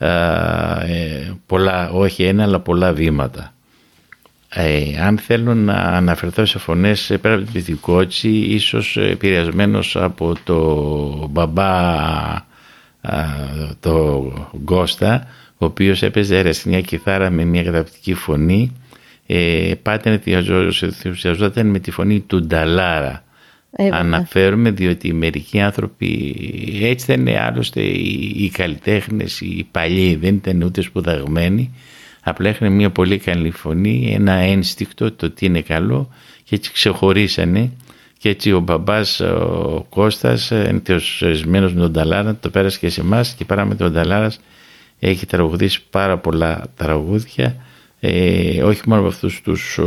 ε, 0.01 1.31
πολλά, 1.45 1.89
όχι 1.89 2.23
ένα 2.23 2.43
αλλά 2.43 2.59
πολλά 2.59 2.93
βήματα. 2.93 3.53
Ε, 4.53 5.01
αν 5.01 5.17
θέλω 5.17 5.53
να 5.53 5.73
αναφερθώ 5.73 6.45
σε 6.45 6.59
φωνές 6.59 7.17
πέρα 7.21 7.35
από 7.35 7.43
την 7.43 7.53
Πυθικότσι 7.53 8.29
ίσως 8.29 8.97
επηρεασμένος 8.97 9.95
από 9.95 10.35
το 10.43 11.27
μπαμπά 11.29 12.47
το 13.79 14.23
Γκώστα 14.63 15.27
ο 15.57 15.65
οποίος 15.65 16.03
έπαιζε 16.03 16.37
αιρεσνιά 16.37 16.81
κιθάρα 16.81 17.29
με 17.29 17.43
μια 17.43 17.63
καταπληκτική 17.63 18.13
φωνή 18.13 18.71
ε, 19.27 19.71
πάτε 19.81 20.21
ενθουσιαζόταν 21.03 21.67
με 21.67 21.79
τη 21.79 21.91
φωνή 21.91 22.19
του 22.19 22.45
Νταλάρα. 22.45 23.23
Αναφέρουμε 23.91 24.71
διότι 24.71 25.13
μερικοί 25.13 25.59
άνθρωποι 25.59 26.35
έτσι 26.81 27.05
δεν 27.05 27.19
είναι 27.19 27.39
άλλωστε 27.39 27.81
οι, 27.81 28.33
οι 28.37 28.49
καλλιτέχνες 28.49 29.41
οι 29.41 29.67
παλιοί 29.71 30.15
δεν 30.15 30.35
ήταν 30.35 30.61
ούτε 30.61 30.81
σπουδαγμένοι 30.81 31.73
απλά 32.29 32.49
είχαν 32.49 32.71
μια 32.71 32.89
πολύ 32.89 33.17
καλή 33.17 33.51
φωνή 33.51 34.11
ένα 34.13 34.33
ένστικτο 34.33 35.11
το 35.11 35.29
τι 35.29 35.45
είναι 35.45 35.61
καλό 35.61 36.09
και 36.43 36.55
έτσι 36.55 36.71
ξεχωρίσανε. 36.71 37.71
Και 38.17 38.29
έτσι 38.29 38.51
ο 38.51 38.59
μπαμπάς 38.59 39.19
ο 39.19 39.85
Κώστας 39.89 40.51
ενθουσιασμένος 40.51 41.73
με 41.73 41.79
τον 41.79 41.93
Ταλάρα 41.93 42.35
το 42.35 42.49
πέρασε 42.49 42.79
και 42.79 42.89
σε 42.89 43.01
εμάς 43.01 43.33
και 43.33 43.45
παρά 43.45 43.65
με 43.65 43.75
τον 43.75 43.93
Ταλάρας 43.93 44.39
έχει 44.99 45.25
τραγουδήσει 45.25 45.81
πάρα 45.89 46.17
πολλά 46.17 46.63
τραγούδια. 46.75 47.55
Ε, 47.99 48.63
όχι 48.63 48.81
μόνο 48.85 49.01
από 49.01 49.09
αυτούς 49.09 49.41
τους 49.41 49.79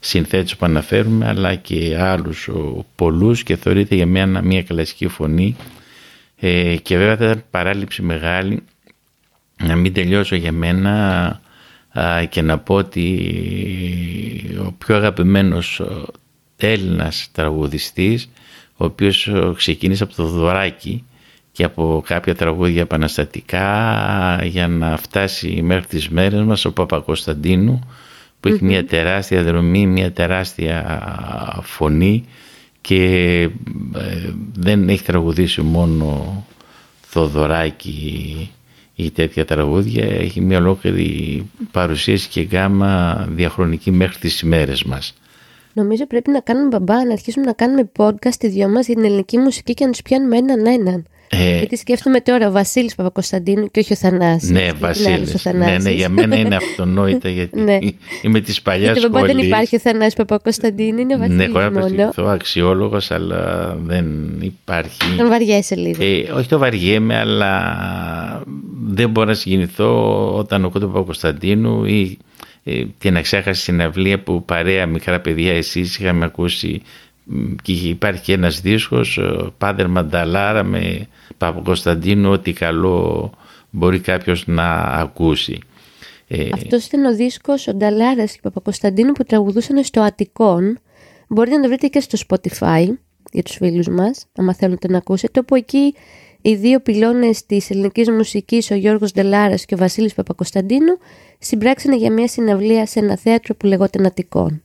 συνθέτες 0.00 0.56
που 0.56 0.66
αναφέρουμε 0.66 1.26
αλλά 1.26 1.54
και 1.54 1.96
άλλους 2.00 2.50
πολλούς 2.94 3.42
και 3.42 3.56
θεωρείται 3.56 3.94
για 3.94 4.06
μένα 4.06 4.42
μια 4.42 4.62
κλασική 4.62 5.08
φωνή. 5.08 5.56
Ε, 6.40 6.76
και 6.76 6.96
βέβαια 6.96 7.16
θα 7.16 7.24
ήταν 7.24 7.44
παράληψη 7.50 8.02
μεγάλη 8.02 8.62
να 9.62 9.76
μην 9.76 9.92
τελειώσω 9.92 10.36
για 10.36 10.52
μένα 10.52 11.40
και 12.28 12.42
να 12.42 12.58
πω 12.58 12.74
ότι 12.74 13.30
ο 14.66 14.72
πιο 14.72 14.96
αγαπημένος 14.96 15.82
Έλληνας 16.56 17.28
τραγουδιστής 17.32 18.28
ο 18.76 18.84
οποίος 18.84 19.30
ξεκίνησε 19.56 20.02
από 20.02 20.14
το 20.14 20.26
Δωράκι 20.26 21.04
και 21.52 21.64
από 21.64 22.02
κάποια 22.06 22.34
τραγούδια 22.34 22.80
επαναστατικά 22.80 24.40
για 24.44 24.68
να 24.68 24.96
φτάσει 24.96 25.62
μέχρι 25.62 25.86
τις 25.86 26.08
μέρες 26.08 26.42
μας 26.42 26.64
ο 26.64 26.72
Παπακοσταντίνου 26.72 27.88
που 28.40 28.48
έχει 28.48 28.64
μια 28.64 28.84
τεράστια 28.84 29.42
δρομή, 29.42 29.86
μια 29.86 30.12
τεράστια 30.12 31.02
φωνή 31.62 32.24
και 32.80 33.02
ε, 33.94 34.32
δεν 34.52 34.88
έχει 34.88 35.02
τραγουδήσει 35.02 35.62
μόνο 35.62 36.46
Θοδωράκι 37.00 38.50
ή 39.00 39.10
τέτοια 39.10 39.44
τραγούδια, 39.44 40.04
έχει 40.04 40.40
μια 40.40 40.58
ολόκληρη 40.58 41.46
παρουσίαση 41.70 42.28
και 42.28 42.40
γάμα 42.40 43.26
διαχρονική 43.30 43.90
μέχρι 43.90 44.18
τις 44.18 44.40
ημέρες 44.40 44.84
μας. 44.84 45.14
Νομίζω 45.72 46.06
πρέπει 46.06 46.30
να 46.30 46.40
κάνουμε 46.40 46.68
μπαμπά, 46.68 47.04
να 47.04 47.12
αρχίσουμε 47.12 47.46
να 47.46 47.52
κάνουμε 47.52 47.90
podcast 47.96 48.42
οι 48.42 48.48
δυο 48.48 48.68
μας 48.68 48.86
για 48.86 48.94
την 48.94 49.04
ελληνική 49.04 49.38
μουσική 49.38 49.74
και 49.74 49.84
να 49.84 49.90
τους 49.90 50.02
πιάνουμε 50.02 50.36
έναν 50.36 50.66
έναν. 50.66 51.04
Ε, 51.30 51.58
Γιατί 51.58 51.76
σκέφτομαι 51.76 52.20
τώρα 52.20 52.48
ο 52.48 52.50
Βασίλης 52.50 52.94
Παπακοσταντίνου 52.94 53.70
και 53.70 53.80
όχι 53.80 53.92
ο 53.92 53.96
Θανάσης. 53.96 54.50
Ναι, 54.50 54.72
Βασίλης. 54.72 55.44
Ναι, 55.44 55.78
ναι, 55.82 55.90
για 55.90 56.08
μένα 56.08 56.36
είναι 56.36 56.56
αυτονόητο 56.62 57.28
γιατί 57.28 57.60
ναι. 57.60 57.78
είμαι 58.22 58.40
της 58.40 58.62
παλιάς 58.62 58.98
σχολή. 59.00 59.26
δεν 59.26 59.38
υπάρχει 59.38 59.76
ο 59.76 59.78
Θανάσης 59.78 60.14
Παπακοσταντίνου, 60.14 60.98
είναι 60.98 61.14
ο 61.14 61.18
Βασίλης. 61.18 61.36
Ναι, 61.36 61.44
έχω 61.44 62.22
να 62.22 62.32
αξιόλογος, 62.32 63.10
αλλά 63.10 63.74
δεν 63.84 64.36
υπάρχει. 64.40 65.16
Τον 65.16 65.28
βαριέσαι 65.28 65.74
λίγο. 65.74 66.04
Ε, 66.04 66.30
όχι 66.32 66.48
το 66.48 66.58
βαριέμαι, 66.58 67.18
αλλά 67.18 68.42
δεν 68.86 69.10
μπορώ 69.10 69.26
να 69.26 69.34
συγκινηθώ 69.34 70.34
όταν 70.36 70.64
ακούω 70.64 70.80
τον 70.80 70.92
Παπακοσταντίνου 70.92 71.84
ή 71.84 72.18
ε, 72.64 72.84
την 72.98 73.16
αξέχαστη 73.16 73.62
συναυλία 73.62 74.20
που 74.20 74.44
παρέα 74.44 74.86
μικρά 74.86 75.20
παιδιά 75.20 75.52
εσείς 75.52 75.98
είχαμε 75.98 76.24
ακούσει 76.24 76.82
και 77.62 77.72
υπάρχει 77.72 78.22
και 78.22 78.32
ένας 78.32 78.60
δίσκος 78.60 79.20
Πάτερ 79.58 79.88
Μανταλάρα 79.88 80.62
με 80.62 81.06
Παπακοσταντίνου 81.38 82.30
ό,τι 82.30 82.52
καλό 82.52 83.30
μπορεί 83.70 84.00
κάποιος 84.00 84.46
να 84.46 84.72
ακούσει. 84.74 85.58
Ε, 86.28 86.48
Αυτός 86.52 86.86
ήταν 86.86 87.04
ο 87.04 87.14
δίσκος 87.14 87.66
ο 87.66 87.74
Νταλάρας 87.74 88.32
και 88.32 88.38
Παπακοσταντίνου 88.42 89.12
που 89.12 89.24
τραγουδούσαν 89.24 89.84
στο 89.84 90.00
Αττικόν. 90.00 90.78
Μπορείτε 91.28 91.56
να 91.56 91.62
το 91.62 91.68
βρείτε 91.68 91.86
και 91.86 92.00
στο 92.00 92.18
Spotify 92.28 92.86
για 93.32 93.42
τους 93.42 93.54
φίλους 93.54 93.88
μας, 93.88 94.26
άμα 94.36 94.54
θέλετε 94.54 94.88
να 94.88 94.98
ακούσετε, 94.98 95.40
όπου 95.40 95.54
εκεί 95.54 95.94
οι 96.42 96.54
δύο 96.54 96.80
πυλώνες 96.80 97.46
της 97.46 97.70
ελληνικής 97.70 98.10
μουσικής, 98.10 98.70
ο 98.70 98.74
Γιώργος 98.74 99.12
Νταλάρας 99.12 99.64
και 99.64 99.74
ο 99.74 99.76
Βασίλης 99.76 100.14
Παπακοσταντίνου, 100.14 100.98
συμπράξανε 101.38 101.96
για 101.96 102.12
μια 102.12 102.28
συναυλία 102.28 102.86
σε 102.86 102.98
ένα 102.98 103.16
θέατρο 103.16 103.54
που 103.54 103.66
λεγόταν 103.66 104.06
Αττικόν. 104.06 104.62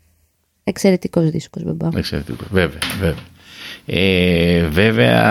Εξαιρετικός 0.63 1.29
δίσκος, 1.29 1.63
μπαμπά. 1.63 1.89
Εξαιρετικός, 1.97 2.47
βέβαια, 2.51 2.79
βέβαια. 2.99 3.23
Ε, 3.85 4.65
βέβαια 4.67 5.21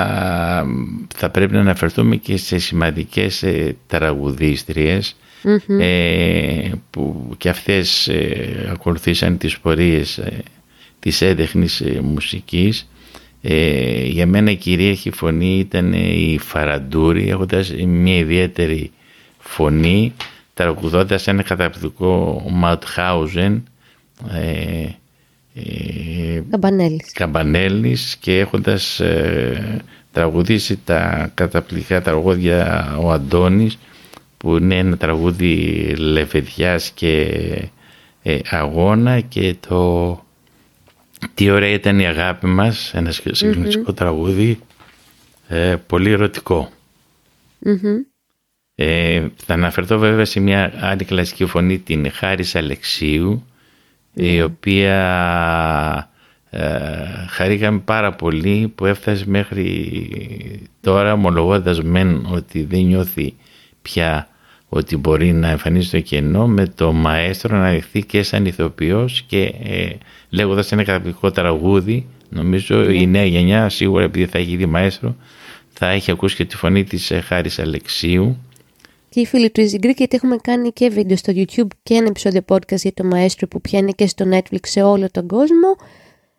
θα 1.15 1.31
πρέπει 1.31 1.53
να 1.53 1.61
αναφερθούμε 1.61 2.17
και 2.17 2.37
σε 2.37 2.59
σημαντικές 2.59 3.43
ε, 3.43 3.77
τραγουδίστριες 3.87 5.17
ε, 5.67 6.71
που 6.91 7.35
και 7.37 7.49
αυτές 7.49 8.09
ε, 8.09 8.69
ακολουθήσαν 8.73 9.39
τις 9.39 9.59
πορείες 9.59 10.19
ε, 10.19 10.43
της 10.99 11.21
έντεχνης 11.21 11.81
ε, 11.81 12.01
μουσικής 12.03 12.87
για 14.05 14.27
μένα 14.27 14.51
η 14.51 14.57
κυρίαρχη 14.57 15.11
φωνή 15.11 15.59
ήταν 15.59 15.93
η 15.93 16.39
Φαραντούρη 16.41 17.29
έχοντας 17.29 17.73
μια 17.73 18.17
ιδιαίτερη 18.17 18.91
φωνή 19.39 20.13
τραγουδώντας 20.55 21.27
ένα 21.27 21.43
καταπληκτικό 21.43 22.45
Μαουτχάουζεν 22.51 23.65
ε, 24.31 24.87
Καμπανέλης. 26.51 27.13
Καμπανέλης 27.13 28.17
και 28.21 28.39
έχοντας 28.39 29.01
ε, 29.01 29.81
τραγουδήσει 30.13 30.79
τα 30.85 31.31
καταπληκτικά 31.35 32.03
τραγούδια 32.03 32.89
ο 33.01 33.13
Αντώνης 33.13 33.79
που 34.37 34.57
είναι 34.57 34.79
ένα 34.79 34.97
τραγούδι 34.97 35.55
λεβεδιάς 35.99 36.91
και 36.91 37.29
ε, 38.23 38.39
αγώνα 38.51 39.21
και 39.21 39.55
το 39.69 40.25
τι 41.35 41.51
ωραία 41.51 41.73
ήταν 41.73 41.99
η 41.99 42.07
αγάπη 42.07 42.47
μας, 42.47 42.95
ένα 42.95 43.11
συγκλονιστικό 43.11 43.93
τραγούδι, 43.93 44.59
ε, 45.49 45.77
πολύ 45.87 46.13
ε, 48.75 49.27
θα 49.37 49.55
αναφερθώ 49.55 49.99
βέβαια 49.99 50.25
σε 50.25 50.41
μια 50.41 50.73
άλλη 50.81 51.05
κλασική 51.05 51.47
φωνή, 51.47 51.79
την 51.79 52.11
Χάρης 52.11 52.55
Αλεξίου, 52.55 53.47
η 54.15 54.37
ναι. 54.37 54.43
οποία 54.43 54.99
ε, 56.51 56.69
χαρήκαμε 57.29 57.79
πάρα 57.79 58.13
πολύ 58.13 58.73
που 58.75 58.87
έφτασε 58.87 59.25
μέχρι 59.27 60.69
τώρα 60.81 61.13
ομολογώντας 61.13 61.83
μεν 61.83 62.27
ότι 62.31 62.65
δεν 62.65 62.85
νιώθει 62.85 63.35
πια 63.83 64.29
ότι 64.69 64.97
μπορεί 64.97 65.33
να 65.33 65.49
εμφανίσει 65.49 65.91
το 65.91 66.01
κενό 66.01 66.47
με 66.47 66.67
το 66.67 66.93
μαέστρο 66.93 67.57
να 67.57 67.71
δεχθεί 67.71 68.05
και 68.05 68.23
σαν 68.23 68.47
ηθοποιός 68.47 69.23
και 69.27 69.55
ε, 69.63 69.91
λέγοντας 70.31 70.73
ένα 70.73 70.85
καταπληκτικό 70.85 71.31
τραγούδι 71.31 72.07
νομίζω 72.29 72.77
ναι. 72.77 72.93
η 72.93 73.07
νέα 73.07 73.25
γενιά 73.25 73.69
σίγουρα 73.69 74.05
επειδή 74.05 74.27
θα 74.27 74.39
έχει 74.39 74.57
δει 74.57 74.67
μαέστρο 74.67 75.17
θα 75.73 75.89
έχει 75.89 76.11
ακούσει 76.11 76.37
και 76.37 76.45
τη 76.45 76.57
φωνή 76.57 76.85
της 76.85 77.11
ε, 77.11 77.21
Χάρης 77.21 77.59
Αλεξίου 77.59 78.39
και 79.13 79.21
οι 79.21 79.27
φίλοι 79.27 79.51
του 79.51 79.61
Easy 79.61 79.75
Greek 79.87 79.97
γιατί 79.97 80.17
έχουμε 80.17 80.37
κάνει 80.37 80.73
και 80.73 80.89
βίντεο 80.89 81.17
στο 81.17 81.33
YouTube 81.37 81.67
και 81.83 81.95
ένα 81.95 82.07
επεισόδιο 82.07 82.41
podcast 82.49 82.77
για 82.77 82.93
το 82.95 83.05
μαέστρο 83.05 83.49
που 83.49 83.61
πιάνει 83.61 83.93
και 83.93 84.07
στο 84.07 84.25
Netflix 84.33 84.61
σε 84.63 84.83
όλο 84.83 85.11
τον 85.11 85.27
κόσμο. 85.27 85.77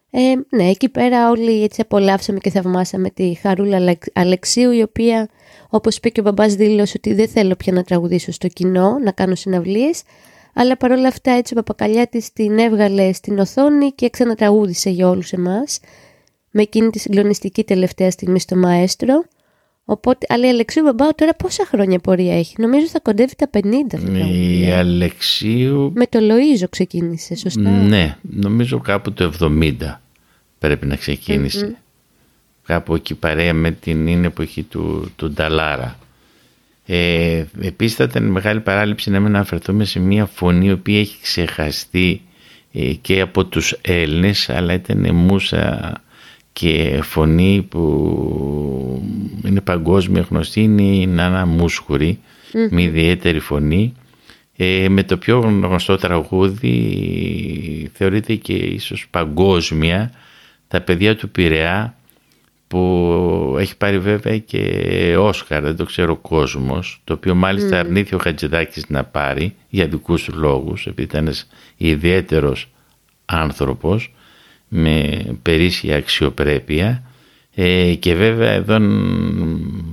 Ε, 0.09 0.33
ναι, 0.49 0.69
εκεί 0.69 0.89
πέρα 0.89 1.29
όλοι 1.29 1.63
έτσι 1.63 1.81
απολαύσαμε 1.81 2.39
και 2.39 2.49
θαυμάσαμε 2.49 3.09
τη 3.09 3.33
Χαρούλα 3.41 3.97
Αλεξίου 4.13 4.71
η 4.71 4.81
οποία 4.81 5.29
όπως 5.69 5.95
είπε 5.95 6.09
και 6.09 6.19
ο 6.19 6.23
μπαμπάς 6.23 6.55
δήλωσε 6.55 6.93
ότι 6.97 7.13
δεν 7.13 7.27
θέλω 7.27 7.55
πια 7.55 7.73
να 7.73 7.83
τραγουδήσω 7.83 8.31
στο 8.31 8.47
κοινό, 8.47 8.99
να 9.03 9.11
κάνω 9.11 9.35
συναυλίες 9.35 10.03
αλλά 10.53 10.77
παρόλα 10.77 11.07
αυτά 11.07 11.31
έτσι 11.31 11.53
ο 11.53 11.55
Παπακαλιάτης 11.55 12.33
την 12.33 12.59
έβγαλε 12.59 13.13
στην 13.13 13.39
οθόνη 13.39 13.91
και 13.91 14.09
ξανατραγούδισε 14.09 14.89
για 14.89 15.09
όλους 15.09 15.31
εμάς 15.31 15.79
με 16.51 16.61
εκείνη 16.61 16.89
τη 16.89 16.99
συγκλονιστική 16.99 17.63
τελευταία 17.63 18.11
στιγμή 18.11 18.39
στο 18.39 18.55
μαέστρο. 18.55 19.23
Οπότε, 19.85 20.25
αλλά 20.29 20.47
η 20.47 20.49
Αλεξίου 20.49 20.83
Μπαμπάου 20.83 21.11
τώρα 21.15 21.33
πόσα 21.33 21.65
χρόνια 21.65 21.99
πορεία 21.99 22.37
έχει; 22.37 22.55
Νομίζω 22.57 22.87
θα 22.87 22.99
κοντεύει 22.99 23.35
τα 23.35 23.49
50. 23.53 23.61
Η 24.59 24.71
Αλεξίου... 24.71 25.91
Με 25.95 26.07
το 26.07 26.19
Λοΐζο 26.21 26.65
ξεκίνησε, 26.69 27.35
σωστά; 27.35 27.69
Ναι, 27.69 28.17
νομίζω 28.21 28.79
κάπου 28.79 29.13
το 29.13 29.33
70 29.39 29.75
πρέπει 30.59 30.85
να 30.85 30.95
ξεκίνησε. 30.95 31.77
Κάπου 32.65 32.95
εκεί 32.95 33.15
παρέα 33.15 33.53
με 33.53 33.71
την 33.71 34.07
είναι 34.07 34.27
εποχή 34.27 34.63
του, 34.63 35.11
του 35.15 35.31
Νταλάρα. 35.31 35.97
Ε, 36.85 37.43
επίσης 37.61 37.95
θα 37.95 38.03
ήταν 38.03 38.23
μεγάλη 38.23 38.59
παράληψη 38.59 39.09
να 39.09 39.19
μην 39.19 39.35
αναφερθούμε 39.35 39.85
σε 39.85 39.99
μια 39.99 40.25
φωνή 40.25 40.65
η 40.65 40.71
οποία 40.71 40.99
έχει 40.99 41.17
ξεχαστεί 41.21 42.21
ε, 42.73 42.93
και 42.93 43.21
από 43.21 43.45
τους 43.45 43.77
Έλληνες 43.81 44.49
αλλά 44.49 44.73
ήταν 44.73 45.15
μουσα 45.15 45.93
και 46.53 46.99
φωνή 47.03 47.65
που 47.69 49.03
είναι 49.45 49.61
παγκόσμια 49.61 50.25
γνωστή 50.29 50.61
είναι 50.61 50.81
η 50.81 51.07
Νάνα 51.07 51.45
Μούσχουρη, 51.45 52.19
με 52.69 52.81
ιδιαίτερη 52.81 53.39
φωνή. 53.39 53.93
Ε, 54.57 54.89
με 54.89 55.03
το 55.03 55.17
πιο 55.17 55.39
γνωστό 55.39 55.97
τραγούδι 55.97 57.89
θεωρείται 57.93 58.35
και 58.35 58.53
ίσως 58.53 59.07
παγκόσμια 59.09 60.11
τα 60.67 60.81
παιδιά 60.81 61.15
του 61.15 61.29
Πειραιά 61.29 61.95
που 62.67 63.55
έχει 63.59 63.77
πάρει 63.77 63.99
βέβαια 63.99 64.37
και 64.37 65.15
Όσκαρ, 65.19 65.63
δεν 65.63 65.75
το 65.75 65.85
ξέρω 65.85 66.11
ο 66.11 66.15
κόσμος, 66.15 67.01
το 67.03 67.13
οποίο 67.13 67.35
μάλιστα 67.35 67.77
mm. 67.77 67.79
αρνήθηκε 67.79 68.15
ο 68.15 68.17
Χατζηδάκης 68.17 68.89
να 68.89 69.03
πάρει 69.03 69.55
για 69.69 69.87
δικούς 69.87 70.23
τους 70.23 70.35
λόγους, 70.35 70.85
επειδή 70.85 71.07
ήταν 71.07 71.25
ένας 71.25 71.47
ιδιαίτερος 71.77 72.69
άνθρωπος 73.25 74.13
με 74.75 75.23
περίσσια 75.41 75.95
αξιοπρέπεια 75.97 77.03
ε, 77.55 77.93
και 77.99 78.15
βέβαια 78.15 78.51
εδώ 78.51 78.77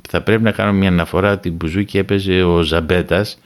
θα 0.08 0.22
πρέπει 0.22 0.42
να 0.42 0.50
κάνω 0.50 0.72
μια 0.72 0.88
αναφορά 0.88 1.32
ότι 1.32 1.50
Μπουζούκη 1.50 1.98
έπαιζε 1.98 2.42
ο 2.42 2.62
Ζαμπέτας 2.62 3.38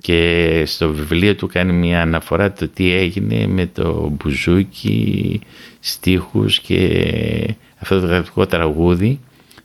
και 0.00 0.62
στο 0.66 0.92
βιβλίο 0.92 1.34
του 1.34 1.46
κάνει 1.46 1.72
μια 1.72 2.02
αναφορά 2.02 2.52
το 2.52 2.68
τι 2.68 2.92
έγινε 2.92 3.46
με 3.46 3.66
το 3.66 4.08
Μπουζούκι, 4.16 5.40
στίχους 5.80 6.60
και 6.60 7.54
αυτό 7.78 8.00
το 8.00 8.06
γραφικό 8.06 8.46
τραγούδι 8.46 9.20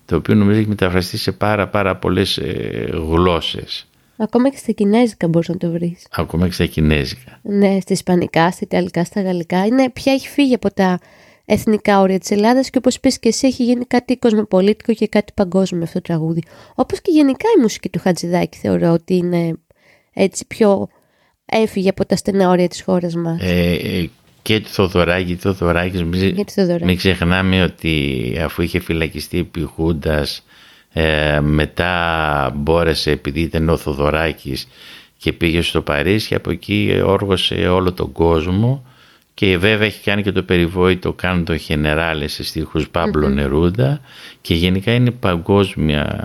το 0.05 0.15
οποίο 0.15 0.35
νομίζω 0.35 0.59
έχει 0.59 0.67
μεταφραστεί 0.67 1.17
σε 1.17 1.31
πάρα 1.31 1.67
πάρα 1.67 1.95
πολλές 1.95 2.37
ε, 2.37 2.89
γλώσσες. 3.09 3.85
Ακόμα 4.23 4.49
και 4.49 4.57
στα 4.57 4.71
κινέζικα 4.71 5.27
μπορείς 5.27 5.47
να 5.47 5.57
το 5.57 5.71
βρεις. 5.71 6.07
Ακόμα 6.11 6.47
και 6.47 6.53
στα 6.53 6.65
κινέζικα. 6.65 7.39
Ναι, 7.41 7.79
στα 7.79 7.93
ισπανικά, 7.93 8.51
στα 8.51 8.59
ιταλικά, 8.63 9.03
στα 9.03 9.21
γαλλικά. 9.21 9.65
Είναι 9.65 9.89
πια 9.89 10.13
έχει 10.13 10.27
φύγει 10.27 10.53
από 10.53 10.73
τα 10.73 10.99
εθνικά 11.45 11.99
όρια 11.99 12.19
της 12.19 12.31
Ελλάδας 12.31 12.69
και 12.69 12.77
όπως 12.77 12.99
πεις 12.99 13.19
και 13.19 13.27
εσύ, 13.27 13.47
έχει 13.47 13.63
γίνει 13.63 13.85
κάτι 13.85 14.17
κοσμοπολίτικο 14.17 14.93
και 14.93 15.07
κάτι 15.07 15.33
παγκόσμιο 15.35 15.83
αυτό 15.83 16.01
το 16.01 16.01
τραγούδι. 16.01 16.43
Όπως 16.75 17.01
και 17.01 17.11
γενικά 17.11 17.45
η 17.57 17.61
μουσική 17.61 17.89
του 17.89 17.99
Χατζηδάκη 17.99 18.57
θεωρώ 18.57 18.91
ότι 18.91 19.15
είναι 19.15 19.53
έτσι 20.13 20.45
πιο 20.47 20.87
έφυγε 21.45 21.89
από 21.89 22.05
τα 22.05 22.15
στενά 22.15 22.49
όρια 22.49 22.67
της 22.67 22.81
χώρας 22.81 23.15
μας. 23.15 23.41
Ε, 23.41 23.71
ε, 23.71 24.09
και 24.41 24.59
του 24.59 24.69
Θοδωράκη, 24.69 25.35
Θοδωράκης, 25.35 26.03
μην, 26.03 26.45
μην 26.83 26.97
ξεχνάμε 26.97 27.63
ότι 27.63 28.37
αφού 28.43 28.61
είχε 28.61 28.79
φυλακιστεί 28.79 29.39
επί 29.39 29.61
Χούντας 29.61 30.43
ε, 30.93 31.39
μετά 31.39 32.51
μπόρεσε 32.55 33.11
επειδή 33.11 33.41
ήταν 33.41 33.69
ο 33.69 33.77
Θοδωράκης 33.77 34.67
και 35.17 35.33
πήγε 35.33 35.61
στο 35.61 35.81
Παρίσι 35.81 36.35
από 36.35 36.51
εκεί 36.51 37.01
όργωσε 37.05 37.55
όλο 37.55 37.93
τον 37.93 38.11
κόσμο 38.11 38.85
και 39.33 39.57
βέβαια 39.57 39.85
έχει 39.85 40.03
κάνει 40.03 40.21
και 40.21 40.31
το 40.31 40.43
περιβόητο 40.43 41.15
το 41.43 41.57
Χενεράλε 41.57 42.27
σε 42.27 42.43
στίχους 42.43 42.89
Πάμπλο 42.89 43.29
Νερούντα 43.29 43.99
και 44.41 44.53
γενικά 44.53 44.93
είναι 44.93 45.11
παγκόσμια 45.11 46.23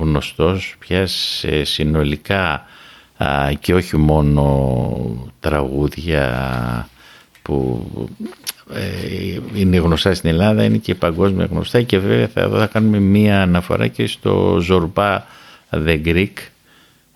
γνωστός 0.00 0.76
πια 0.78 1.06
σε 1.06 1.64
συνολικά 1.64 2.66
και 3.60 3.74
όχι 3.74 3.96
μόνο 3.96 5.32
τραγούδια 5.40 6.88
που 7.44 7.86
ε, 8.74 9.40
είναι 9.54 9.76
γνωστά 9.76 10.14
στην 10.14 10.28
Ελλάδα, 10.28 10.64
είναι 10.64 10.76
και 10.76 10.94
παγκόσμια 10.94 11.44
γνωστά 11.44 11.82
και 11.82 11.98
βέβαια 11.98 12.28
θα, 12.28 12.48
θα 12.48 12.66
κάνουμε 12.66 12.98
μία 12.98 13.42
αναφορά 13.42 13.86
και 13.86 14.06
στο 14.06 14.58
Ζορμπά 14.60 15.24
The 15.70 16.00
Greek 16.04 16.32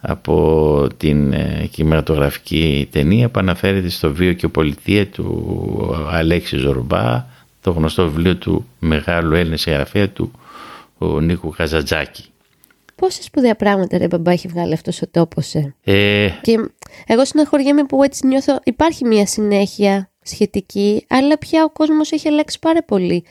από 0.00 0.86
την 0.96 1.32
ε, 1.32 1.68
κινηματογραφική 1.70 2.88
ταινία 2.90 3.28
που 3.28 3.38
αναφέρεται 3.38 3.88
στο 3.88 4.12
βίο 4.12 4.32
και 4.32 4.48
πολιτεία 4.48 5.06
του 5.06 6.06
Αλέξη 6.10 6.56
Ζορμπά, 6.56 7.24
το 7.60 7.70
γνωστό 7.70 8.04
βιβλίο 8.04 8.36
του 8.36 8.66
μεγάλου 8.78 9.34
Έλληνα 9.34 9.56
συγγραφέα 9.56 10.08
του 10.08 10.30
ο 10.98 11.20
Νίκου 11.20 11.50
Καζατζάκη. 11.50 12.24
Πόσα 12.94 13.22
σπουδαία 13.22 13.54
πράγματα 13.54 13.98
ρε 13.98 14.06
μπαμπά 14.06 14.30
έχει 14.30 14.48
βγάλει 14.48 14.72
αυτός 14.72 15.02
ο 15.02 15.06
τόπος. 15.10 15.54
Ε; 15.54 15.74
ε... 15.84 16.28
Και 16.40 16.70
εγώ 17.06 17.24
συναχωριέμαι 17.24 17.84
που 17.84 18.02
έτσι 18.02 18.26
νιώθω 18.26 18.60
υπάρχει 18.64 19.04
μια 19.04 19.26
συνέχεια 19.26 20.10
σχετική, 20.28 21.04
αλλά 21.08 21.38
πια 21.38 21.64
ο 21.64 21.70
κόσμος 21.70 22.12
έχει 22.12 22.28
αλλάξει 22.28 22.58
πάρα 22.58 22.82
πολύ 22.82 23.24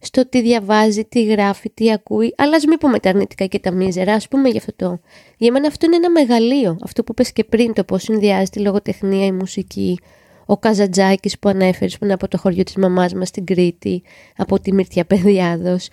στο 0.00 0.28
τι 0.28 0.40
διαβάζει, 0.40 1.04
τι 1.04 1.24
γράφει, 1.24 1.70
τι 1.70 1.92
ακούει, 1.92 2.34
αλλά 2.36 2.56
ας 2.56 2.64
μην 2.64 2.78
πούμε 2.78 2.98
τα 2.98 3.08
αρνητικά 3.08 3.46
και 3.46 3.58
τα 3.58 3.70
μίζερα, 3.70 4.12
ας 4.12 4.28
πούμε 4.28 4.48
γι' 4.48 4.58
αυτό. 4.58 5.00
Για 5.36 5.52
μένα 5.52 5.66
αυτό 5.66 5.86
είναι 5.86 5.96
ένα 5.96 6.10
μεγαλείο, 6.10 6.78
αυτό 6.82 7.04
που 7.04 7.14
πες 7.14 7.32
και 7.32 7.44
πριν, 7.44 7.72
το 7.72 7.84
πώς 7.84 8.02
συνδυάζεται 8.02 8.60
η 8.60 8.62
λογοτεχνία, 8.62 9.26
η 9.26 9.32
μουσική, 9.32 9.98
ο 10.46 10.56
Καζατζάκης 10.56 11.38
που 11.38 11.48
ανέφερες 11.48 11.98
που 11.98 12.04
είναι 12.04 12.12
από 12.14 12.28
το 12.28 12.38
χωριό 12.38 12.62
της 12.62 12.76
μαμάς 12.76 13.14
μας 13.14 13.28
στην 13.28 13.44
Κρήτη, 13.44 14.02
από 14.36 14.60
τη 14.60 14.72
Μυρτιά 14.72 15.04
Παιδιάδος. 15.04 15.88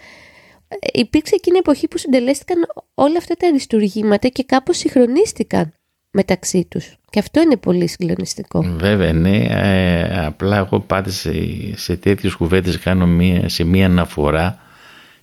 Ε, 0.67 0.75
υπήρξε 0.93 1.35
εκείνη 1.35 1.55
η 1.55 1.59
εποχή 1.59 1.87
που 1.87 1.97
συντελέστηκαν 1.97 2.57
όλα 2.93 3.17
αυτά 3.17 3.35
τα 3.35 3.47
αριστουργήματα 3.47 4.27
και 4.27 4.43
κάπως 4.43 4.77
συγχρονίστηκαν 4.77 5.76
μεταξύ 6.17 6.65
τους. 6.69 6.95
Και 7.09 7.19
αυτό 7.19 7.41
είναι 7.41 7.57
πολύ 7.57 7.87
συγκλονιστικό. 7.87 8.61
Βέβαια, 8.77 9.13
ναι. 9.13 9.37
Ε, 9.49 10.25
απλά 10.25 10.57
εγώ 10.57 10.79
πάντα 10.79 11.09
σε, 11.09 11.33
σε 11.75 11.95
τέτοιες 11.95 12.33
κουβέντες 12.33 12.79
κάνω 12.79 13.07
μία, 13.07 13.49
σε 13.49 13.63
μία 13.63 13.85
αναφορά 13.85 14.59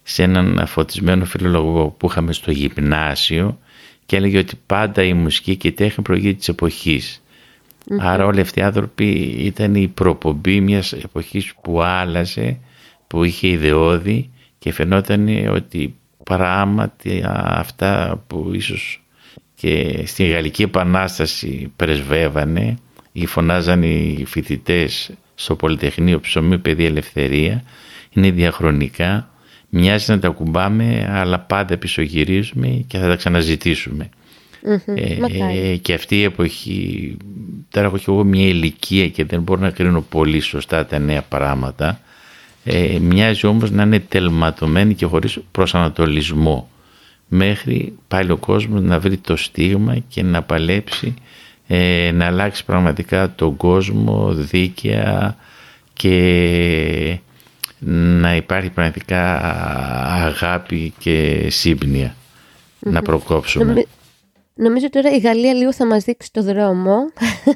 σε 0.03 0.23
έναν 0.23 0.67
φωτισμένο 0.67 1.25
φιλόλογο 1.25 1.89
που 1.89 2.07
είχαμε 2.07 2.33
στο 2.33 2.51
γυμνάσιο 2.51 3.59
και 4.07 4.17
έλεγε 4.17 4.39
ότι 4.39 4.55
πάντα 4.67 5.03
η 5.03 5.13
μουσική 5.13 5.57
και 5.57 5.69
η 5.69 5.73
τέχνη 5.73 6.05
προηγείται 6.05 6.37
της 6.37 6.49
εποχής. 6.49 7.23
Άρα 7.99 8.25
όλοι 8.25 8.41
αυτοί 8.41 8.61
οι 8.61 8.63
άνθρωποι 8.63 9.11
ήταν 9.39 9.75
η 9.75 9.89
προπομπή 9.89 10.61
μιας 10.61 10.93
εποχής 10.93 11.55
που 11.63 11.83
άλλαζε, 11.83 12.59
που 13.07 13.25
είχε 13.25 13.49
ιδεώδη 13.49 14.31
και 14.59 14.73
φαινόταν 14.73 15.49
ότι 15.49 15.95
πράγματι 16.25 17.23
αυτά 17.45 18.23
που 18.27 18.51
ίσως 18.53 19.04
και 19.64 20.03
στη 20.07 20.27
Γαλλική 20.27 20.62
Επανάσταση 20.62 21.72
πρεσβεύανε 21.77 22.77
ή 23.12 23.27
φωνάζαν 23.27 23.83
οι 23.83 24.24
φοιτητές 24.27 25.11
στο 25.35 25.55
Πολυτεχνείο 25.55 26.20
Ψωμί 26.20 26.59
Παιδί 26.59 26.85
Ελευθερία. 26.85 27.62
Είναι 28.11 28.31
διαχρονικά. 28.31 29.29
Μοιάζει 29.68 30.11
να 30.11 30.18
τα 30.18 30.29
κουμπάμε, 30.29 31.09
αλλά 31.11 31.38
πάντα 31.38 31.77
πισωγυρίζουμε 31.77 32.85
και 32.87 32.98
θα 32.98 33.09
τα 33.09 33.16
ξαναζητήσουμε. 33.16 34.09
ε, 35.72 35.77
και 35.77 35.94
αυτή 35.94 36.16
η 36.16 36.22
εποχή, 36.22 37.16
τώρα 37.70 37.87
έχω 37.87 37.98
και 37.98 38.05
εγώ 38.09 38.24
μια 38.24 38.46
ηλικία 38.46 39.09
και 39.09 39.24
δεν 39.24 39.42
μπορώ 39.42 39.61
να 39.61 39.70
κρίνω 39.70 40.00
πολύ 40.00 40.40
σωστά 40.40 40.87
τα 40.87 40.98
νέα 40.98 41.22
πράγματα. 41.22 42.00
Ε, 42.64 42.98
μοιάζει 43.00 43.46
όμως 43.46 43.70
να 43.70 43.83
είναι 43.83 44.00
τελματωμένη 44.00 44.94
και 44.94 45.07
χωρίς 45.07 45.38
προσανατολισμό 45.50 46.68
μέχρι 47.29 47.93
πάλι 48.09 48.31
ο 48.31 48.37
κόσμος 48.37 48.83
να 48.83 49.01
βρει 49.01 49.17
το 49.17 49.37
στίγμα 49.37 49.97
και 50.09 50.23
να 50.23 50.43
παλέψει 50.43 51.15
ε, 51.67 52.11
να 52.15 52.27
αλλάξει 52.27 52.65
πραγματικά 52.65 53.35
τον 53.35 53.57
κόσμο 53.57 54.35
δίκαια 54.35 55.37
και 55.93 57.19
να 58.21 58.37
υπάρχει 58.37 58.71
πραγματικά 58.71 59.41
αγάπη 60.25 60.93
και 60.99 61.47
συμπνοια 61.51 62.15
να 62.79 63.03
προκόψουμε. 63.03 63.85
Νομίζω 64.55 64.91
τώρα 64.91 65.11
η 65.11 65.19
Γαλλία 65.19 65.55
λίγο 65.55 65.73
θα 65.73 65.87
μας 65.87 66.05
δείξει 66.05 66.33
το 66.33 66.43
δρόμο 66.43 66.97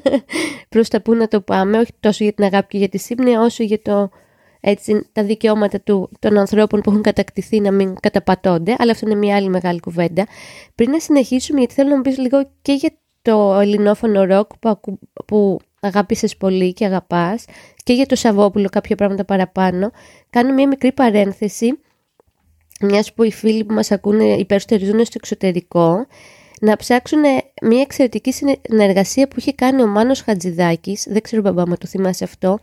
προς 0.68 0.88
τα 0.88 1.00
που 1.02 1.14
να 1.14 1.28
το 1.28 1.40
πάμε, 1.40 1.78
όχι 1.78 1.92
τόσο 2.00 2.24
για 2.24 2.32
την 2.32 2.44
αγάπη 2.44 2.66
και 2.68 2.78
για 2.78 2.88
τη 2.88 2.98
σύμπνοια, 2.98 3.40
όσο 3.40 3.62
για 3.62 3.82
το, 3.82 4.10
έτσι, 4.60 5.08
τα 5.12 5.24
δικαιώματα 5.24 5.80
του, 5.80 6.10
των 6.18 6.38
ανθρώπων 6.38 6.80
που 6.80 6.90
έχουν 6.90 7.02
κατακτηθεί 7.02 7.60
να 7.60 7.72
μην 7.72 7.94
καταπατώνται, 8.00 8.74
αλλά 8.78 8.92
αυτό 8.92 9.06
είναι 9.06 9.18
μια 9.18 9.36
άλλη 9.36 9.48
μεγάλη 9.48 9.80
κουβέντα. 9.80 10.26
Πριν 10.74 10.90
να 10.90 11.00
συνεχίσουμε, 11.00 11.58
γιατί 11.58 11.74
θέλω 11.74 11.88
να 11.88 11.96
μου 11.96 12.02
πεις 12.02 12.18
λίγο 12.18 12.50
και 12.62 12.72
για 12.72 12.90
το 13.22 13.58
ελληνόφωνο 13.60 14.24
ροκ 14.24 14.50
που, 14.58 14.98
που 15.26 15.58
αγάπησες 15.80 16.36
πολύ 16.36 16.72
και 16.72 16.84
αγαπάς 16.84 17.44
και 17.84 17.92
για 17.92 18.06
το 18.06 18.16
Σαββόπουλο 18.16 18.68
κάποια 18.68 18.96
πράγματα 18.96 19.24
παραπάνω. 19.24 19.90
Κάνω 20.30 20.54
μια 20.54 20.68
μικρή 20.68 20.92
παρένθεση, 20.92 21.78
μιας 22.80 23.12
που 23.12 23.22
οι 23.22 23.32
φίλοι 23.32 23.64
που 23.64 23.74
μας 23.74 23.90
ακούνε 23.90 24.24
υπεριστεριζούν 24.24 25.04
στο 25.04 25.14
εξωτερικό, 25.16 26.06
να 26.60 26.76
ψάξουν 26.76 27.20
μια 27.62 27.80
εξαιρετική 27.80 28.32
συνεργασία 28.32 29.28
που 29.28 29.34
είχε 29.38 29.52
κάνει 29.52 29.82
ο 29.82 29.86
Μάνος 29.86 30.20
Χατζηδάκης, 30.20 31.06
δεν 31.08 31.22
ξέρω 31.22 31.42
μπαμπά 31.42 31.68
μου 31.68 31.76
το 31.76 31.86
θυμάσαι 31.86 32.24
αυτό, 32.24 32.58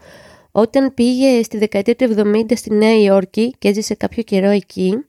όταν 0.57 0.93
πήγε 0.93 1.43
στη 1.43 1.57
δεκαετία 1.57 1.95
του 1.95 2.15
70 2.17 2.41
στη 2.55 2.73
Νέα 2.73 2.99
Υόρκη 2.99 3.55
και 3.59 3.67
έζησε 3.67 3.95
κάποιο 3.95 4.23
καιρό 4.23 4.49
εκεί, 4.49 5.05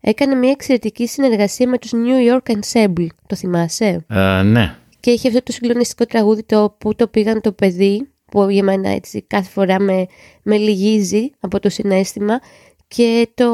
έκανε 0.00 0.34
μια 0.34 0.50
εξαιρετική 0.50 1.06
συνεργασία 1.06 1.68
με 1.68 1.78
τους 1.78 1.90
New 1.92 2.32
York 2.32 2.52
Ensemble. 2.52 3.06
Το 3.26 3.36
θυμάσαι; 3.36 4.06
Uh, 4.10 4.42
ναι. 4.44 4.76
Και 5.00 5.10
είχε 5.10 5.28
αυτό 5.28 5.42
το 5.42 5.52
συγκλονιστικό 5.52 6.04
τραγούδι 6.04 6.42
το 6.42 6.76
που 6.78 6.94
το 6.94 7.08
πήγαν 7.08 7.40
το 7.40 7.52
παιδί, 7.52 8.08
που 8.30 8.48
για 8.48 8.62
μένα 8.62 8.88
έτσι 8.88 9.22
κάθε 9.26 9.50
φορά 9.50 9.80
με, 9.80 10.06
με 10.42 10.56
λυγίζει 10.56 11.30
από 11.40 11.60
το 11.60 11.68
συνέστημα 11.68 12.40
και 12.88 13.28
το 13.34 13.50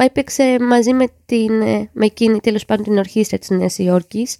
έπαιξε 0.00 0.56
μαζί 0.60 0.92
με, 0.92 1.06
την, 1.26 1.52
με 1.92 2.04
εκείνη 2.04 2.40
τέλος 2.40 2.64
πάντων 2.64 2.84
την 2.84 2.98
ορχήστρα 2.98 3.38
της 3.38 3.50
Νέας 3.50 3.78
Υόρκης 3.78 4.36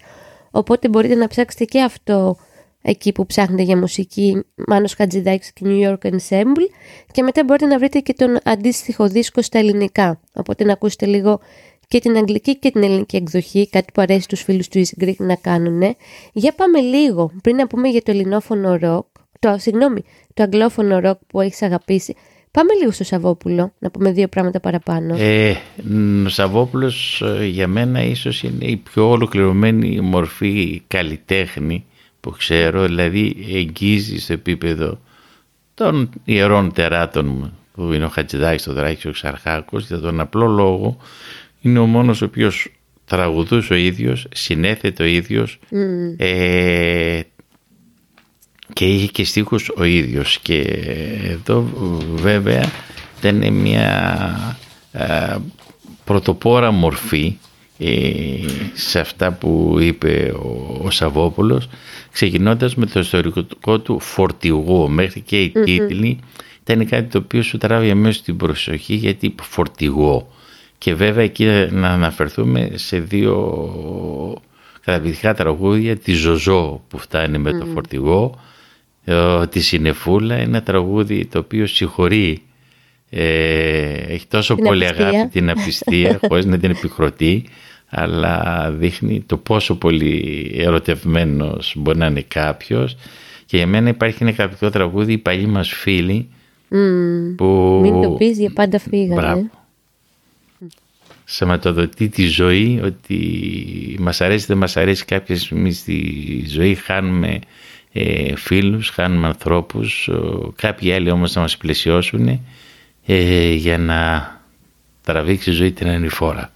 οπότε 0.51 0.89
μπορείτε 0.89 1.15
να 1.15 1.27
ψάξετε 1.27 1.65
και 1.65 1.83
αυτό 1.83 2.37
εκεί 2.87 3.13
που 3.13 3.27
ψάχνετε 3.27 3.63
για 3.63 3.77
μουσική 3.77 4.43
Μάνος 4.67 4.95
Χατζηδάκης 4.95 5.53
και 5.53 5.63
New 5.65 5.89
York 5.89 6.11
Ensemble 6.11 6.69
και 7.13 7.23
μετά 7.23 7.45
μπορείτε 7.45 7.67
να 7.67 7.79
βρείτε 7.79 7.99
και 7.99 8.13
τον 8.13 8.39
αντίστοιχο 8.45 9.09
δίσκο 9.09 9.43
στα 9.43 9.59
ελληνικά 9.59 10.21
οπότε 10.35 10.65
να 10.65 10.73
ακούσετε 10.73 11.07
λίγο 11.07 11.41
και 11.89 11.99
την 11.99 12.17
αγγλική 12.17 12.59
και 12.59 12.71
την 12.71 12.83
ελληνική 12.83 13.17
εκδοχή, 13.17 13.69
κάτι 13.69 13.93
που 13.95 14.01
αρέσει 14.01 14.29
τους 14.29 14.43
φίλους 14.43 14.69
του 14.69 14.85
Easy 14.85 15.05
Greek 15.05 15.17
να 15.17 15.35
κάνουν. 15.35 15.83
Για 16.33 16.53
πάμε 16.57 16.81
λίγο, 16.81 17.31
πριν 17.43 17.57
να 17.57 17.67
πούμε 17.67 17.89
για 17.89 18.03
το 18.03 18.11
ελληνόφωνο 18.11 18.77
ροκ, 18.77 19.07
το, 19.39 19.57
συγγνώμη, 19.59 20.05
το 20.35 20.43
αγγλόφωνο 20.43 20.99
ροκ 20.99 21.19
που 21.27 21.41
έχεις 21.41 21.63
αγαπήσει, 21.63 22.15
Πάμε 22.51 22.75
λίγο 22.81 22.91
στο 22.91 23.05
Σαββόπουλο, 23.05 23.73
να 23.79 23.91
πούμε 23.91 24.13
δύο 24.13 24.29
πράγματα 24.29 24.61
παραπάνω. 24.61 25.17
Ε, 25.19 25.57
ο 26.27 26.29
Σαββόπουλος 26.29 27.23
ε, 27.23 27.47
για 27.47 27.69
μένα 27.69 28.03
ίσως 28.03 28.43
είναι 28.43 28.65
η 28.65 28.77
πιο 28.77 29.11
ολοκληρωμένη 29.11 30.01
μορφή 30.01 30.83
καλλιτέχνη 30.87 31.85
που 32.25 32.31
ξέρω, 32.31 32.83
δηλαδή 32.83 33.37
εγγύζει 33.53 34.19
στο 34.19 34.33
επίπεδο 34.33 35.01
των 35.75 36.11
ιερών 36.25 36.73
τεράτων 36.73 37.27
μου, 37.27 37.59
που 37.75 37.93
είναι 37.93 38.05
ο 38.05 38.09
Χατζηδάκης, 38.09 38.67
ο 38.67 38.73
Δράκης, 38.73 39.05
ο 39.05 39.11
Ξαρχάκος, 39.11 39.87
για 39.87 39.99
τον 39.99 40.21
απλό 40.21 40.47
λόγο 40.47 40.97
είναι 41.61 41.79
ο 41.79 41.87
μόνος 41.87 42.23
ο 42.23 42.25
οποίος 42.25 42.69
τραγουδούσε 43.05 43.73
ο 43.73 43.77
ίδιος, 43.77 44.27
συνέθετε 44.35 45.03
ο 45.03 45.07
ίδιος 45.07 45.59
ε, 46.17 47.21
και 48.73 48.85
είχε 48.85 49.07
και 49.07 49.25
στίχους 49.25 49.71
ο 49.77 49.85
ίδιος. 49.85 50.39
Και 50.39 50.61
εδώ 51.29 51.63
βέβαια 52.15 52.73
ήταν 53.19 53.53
μια 53.53 54.59
ε, 54.93 55.37
πρωτοπόρα 56.05 56.71
μορφή 56.71 57.27
ε, 57.27 57.54
σε 58.75 59.01
αυτά 59.01 59.33
που 59.33 59.77
είπε 59.81 60.35
ο, 60.37 60.81
ο 60.85 60.91
Σαββόπουλος 60.91 61.69
ξεκινώντας 62.13 62.75
με 62.75 62.87
το 62.87 63.01
ιστορικό 63.01 63.79
του 63.81 64.01
φορτηγό 64.01 64.89
μέχρι 64.89 65.21
και 65.21 65.43
οι 65.43 65.53
mm 65.57 65.65
τίτλοι 65.65 66.19
ήταν 66.67 66.89
κάτι 66.89 67.09
το 67.09 67.19
οποίο 67.19 67.43
σου 67.43 67.59
τράβει 67.59 67.95
μέσα 67.95 68.19
στην 68.19 68.37
προσοχή 68.37 68.95
γιατί 68.95 69.35
φορτηγό. 69.43 70.29
Και 70.79 70.95
βέβαια 70.95 71.25
εκεί 71.25 71.45
να 71.71 71.89
αναφερθούμε 71.89 72.71
σε 72.75 72.99
δύο 72.99 73.63
καταπληκτικά 74.85 75.35
τραγούδια, 75.35 75.97
τη 75.97 76.13
Ζωζό 76.13 76.83
που 76.89 76.99
φτάνει 76.99 77.39
με 77.39 77.53
το 77.53 77.67
φορτηγό, 77.67 78.41
ε, 79.05 79.47
τη 79.47 79.61
Συνεφούλα, 79.61 80.35
ένα 80.35 80.63
τραγούδι 80.63 81.27
το 81.27 81.39
οποίο 81.39 81.67
συγχωρεί, 81.67 82.31
ε, 82.31 82.54
έχει 83.17 84.27
τόσο 84.29 84.55
πολύ 84.55 84.87
αγάπη 84.87 85.29
την 85.33 85.51
απιστία 85.51 86.19
χωρίς 86.29 86.45
να 86.45 86.59
την 86.59 86.71
επικροτεί, 86.71 87.45
αλλά 87.89 88.71
δείχνει 88.71 89.23
το 89.27 89.37
πόσο 89.37 89.75
πολύ 89.75 90.51
ερωτευμένος 90.55 91.75
μπορεί 91.77 91.99
να 91.99 92.07
είναι 92.07 92.25
κάποιος. 92.29 92.97
Και 93.47 93.57
για 93.57 93.67
μένα 93.67 93.89
υπάρχει 93.89 94.19
ένα 94.21 94.31
καταπληκτικό 94.31 94.71
τραγούδι 94.71 95.13
«Οι 95.13 95.19
παλιοί 95.19 95.47
μας 95.49 95.69
φίλοι» 95.69 96.29
που... 97.37 97.79
Μην 97.83 98.03
το 98.03 98.11
πεις 98.11 98.39
για 98.39 98.51
πάντα 98.55 98.79
φύγανε. 98.79 99.51
Σωματοδοτεί 101.27 102.09
τη 102.09 102.27
ζωή 102.27 102.81
ότι 102.85 103.19
μας 104.01 104.21
αρέσει 104.21 104.47
δεν 104.47 104.57
μας 104.57 104.77
αρέσει. 104.77 105.05
Κάποια 105.05 105.37
στιγμή 105.37 105.73
στη 105.73 106.45
ζωή 106.49 106.75
χάνουμε 106.75 107.39
ε, 107.93 108.37
φίλους, 108.37 108.89
χάνουμε 108.89 109.27
ανθρώπους. 109.27 110.11
Κάποιοι 110.57 110.93
άλλοι 110.93 111.11
όμως 111.11 111.35
να 111.35 111.41
μας 111.41 111.57
πλαισιώσουν 111.57 112.41
ε, 113.07 113.53
για 113.53 113.79
να 113.79 114.33
τραβήξει 115.03 115.51
η 115.51 115.53
ζωή 115.53 115.73
την 115.73 115.89
ανηφόρα 115.89 116.51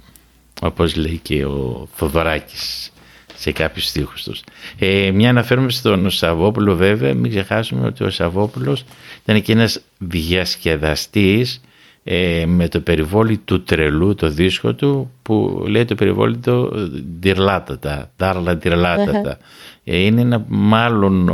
όπως 0.60 0.96
λέει 0.96 1.20
και 1.22 1.44
ο 1.44 1.88
Θοδωράκης 1.94 2.92
σε 3.34 3.52
κάποιους 3.52 3.86
στίχους 3.86 4.22
τους. 4.22 4.42
Ε, 4.78 5.10
μια 5.10 5.28
αναφέρουμε 5.28 5.70
στον 5.70 6.10
Σαββόπουλο 6.10 6.76
βέβαια, 6.76 7.14
μην 7.14 7.30
ξεχάσουμε 7.30 7.86
ότι 7.86 8.04
ο 8.04 8.10
Σαββόπουλος 8.10 8.84
ήταν 9.22 9.42
και 9.42 9.52
ένας 9.52 9.80
διασκεδαστής 9.98 11.60
ε, 12.10 12.46
με 12.46 12.68
το 12.68 12.80
περιβόλι 12.80 13.38
του 13.38 13.62
τρελού 13.62 14.14
το 14.14 14.28
δίσκο 14.28 14.74
του 14.74 15.10
που 15.22 15.64
λέει 15.68 15.84
το 15.84 15.94
περιβόλι 15.94 16.36
του 16.36 16.72
ντυρλάτατα, 17.18 18.10
τάρλα 18.16 18.56
ντυρλάτατα. 18.56 19.38
Ε, 19.84 19.96
είναι 19.96 20.20
ένα 20.20 20.44
μάλλον 20.48 21.28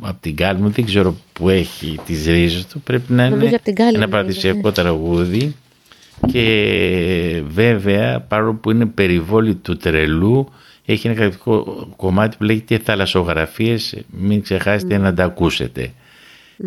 από 0.00 0.16
την 0.20 0.36
κάλη 0.36 0.60
μου, 0.60 0.68
δεν 0.68 0.84
ξέρω 0.84 1.16
που 1.32 1.48
έχει 1.48 1.98
τις 2.06 2.26
ρίζες 2.26 2.66
του, 2.66 2.80
πρέπει 2.80 3.12
να 3.12 3.24
είναι 3.24 3.60
ένα 3.94 4.08
παραδεισιακό 4.08 4.72
τραγούδι 4.72 5.56
και 6.32 7.42
βέβαια 7.48 8.20
παρόλο 8.20 8.54
που 8.54 8.70
είναι 8.70 8.86
περιβόλι 8.86 9.54
του 9.54 9.76
τρελού 9.76 10.48
έχει 10.84 11.08
ένα 11.08 11.32
κομμάτι 11.96 12.36
που 12.36 12.44
λέγεται 12.44 12.78
θαλασσογραφίες, 12.78 13.96
μην 14.10 14.42
ξεχάσετε 14.42 14.98
να 14.98 15.14
τα 15.14 15.24
ακούσετε. 15.24 15.92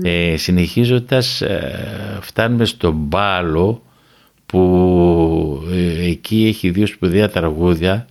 Ε, 0.03 0.37
συνεχίζοντας 0.37 1.41
ε, 1.41 2.17
φτάνουμε 2.21 2.65
στον 2.65 2.93
Μπάλο 2.95 3.83
που 4.45 5.63
ε, 5.71 6.09
εκεί 6.09 6.45
έχει 6.47 6.69
δύο 6.69 6.87
σπουδαία 6.87 7.29
τραγούδια. 7.29 8.07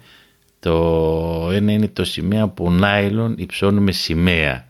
Το 0.60 1.50
ένα 1.52 1.72
είναι 1.72 1.88
το 1.88 2.04
σημαία 2.04 2.48
που 2.48 2.70
νάιλον 2.70 3.34
υψώνουμε 3.38 3.92
σημαία. 3.92 4.66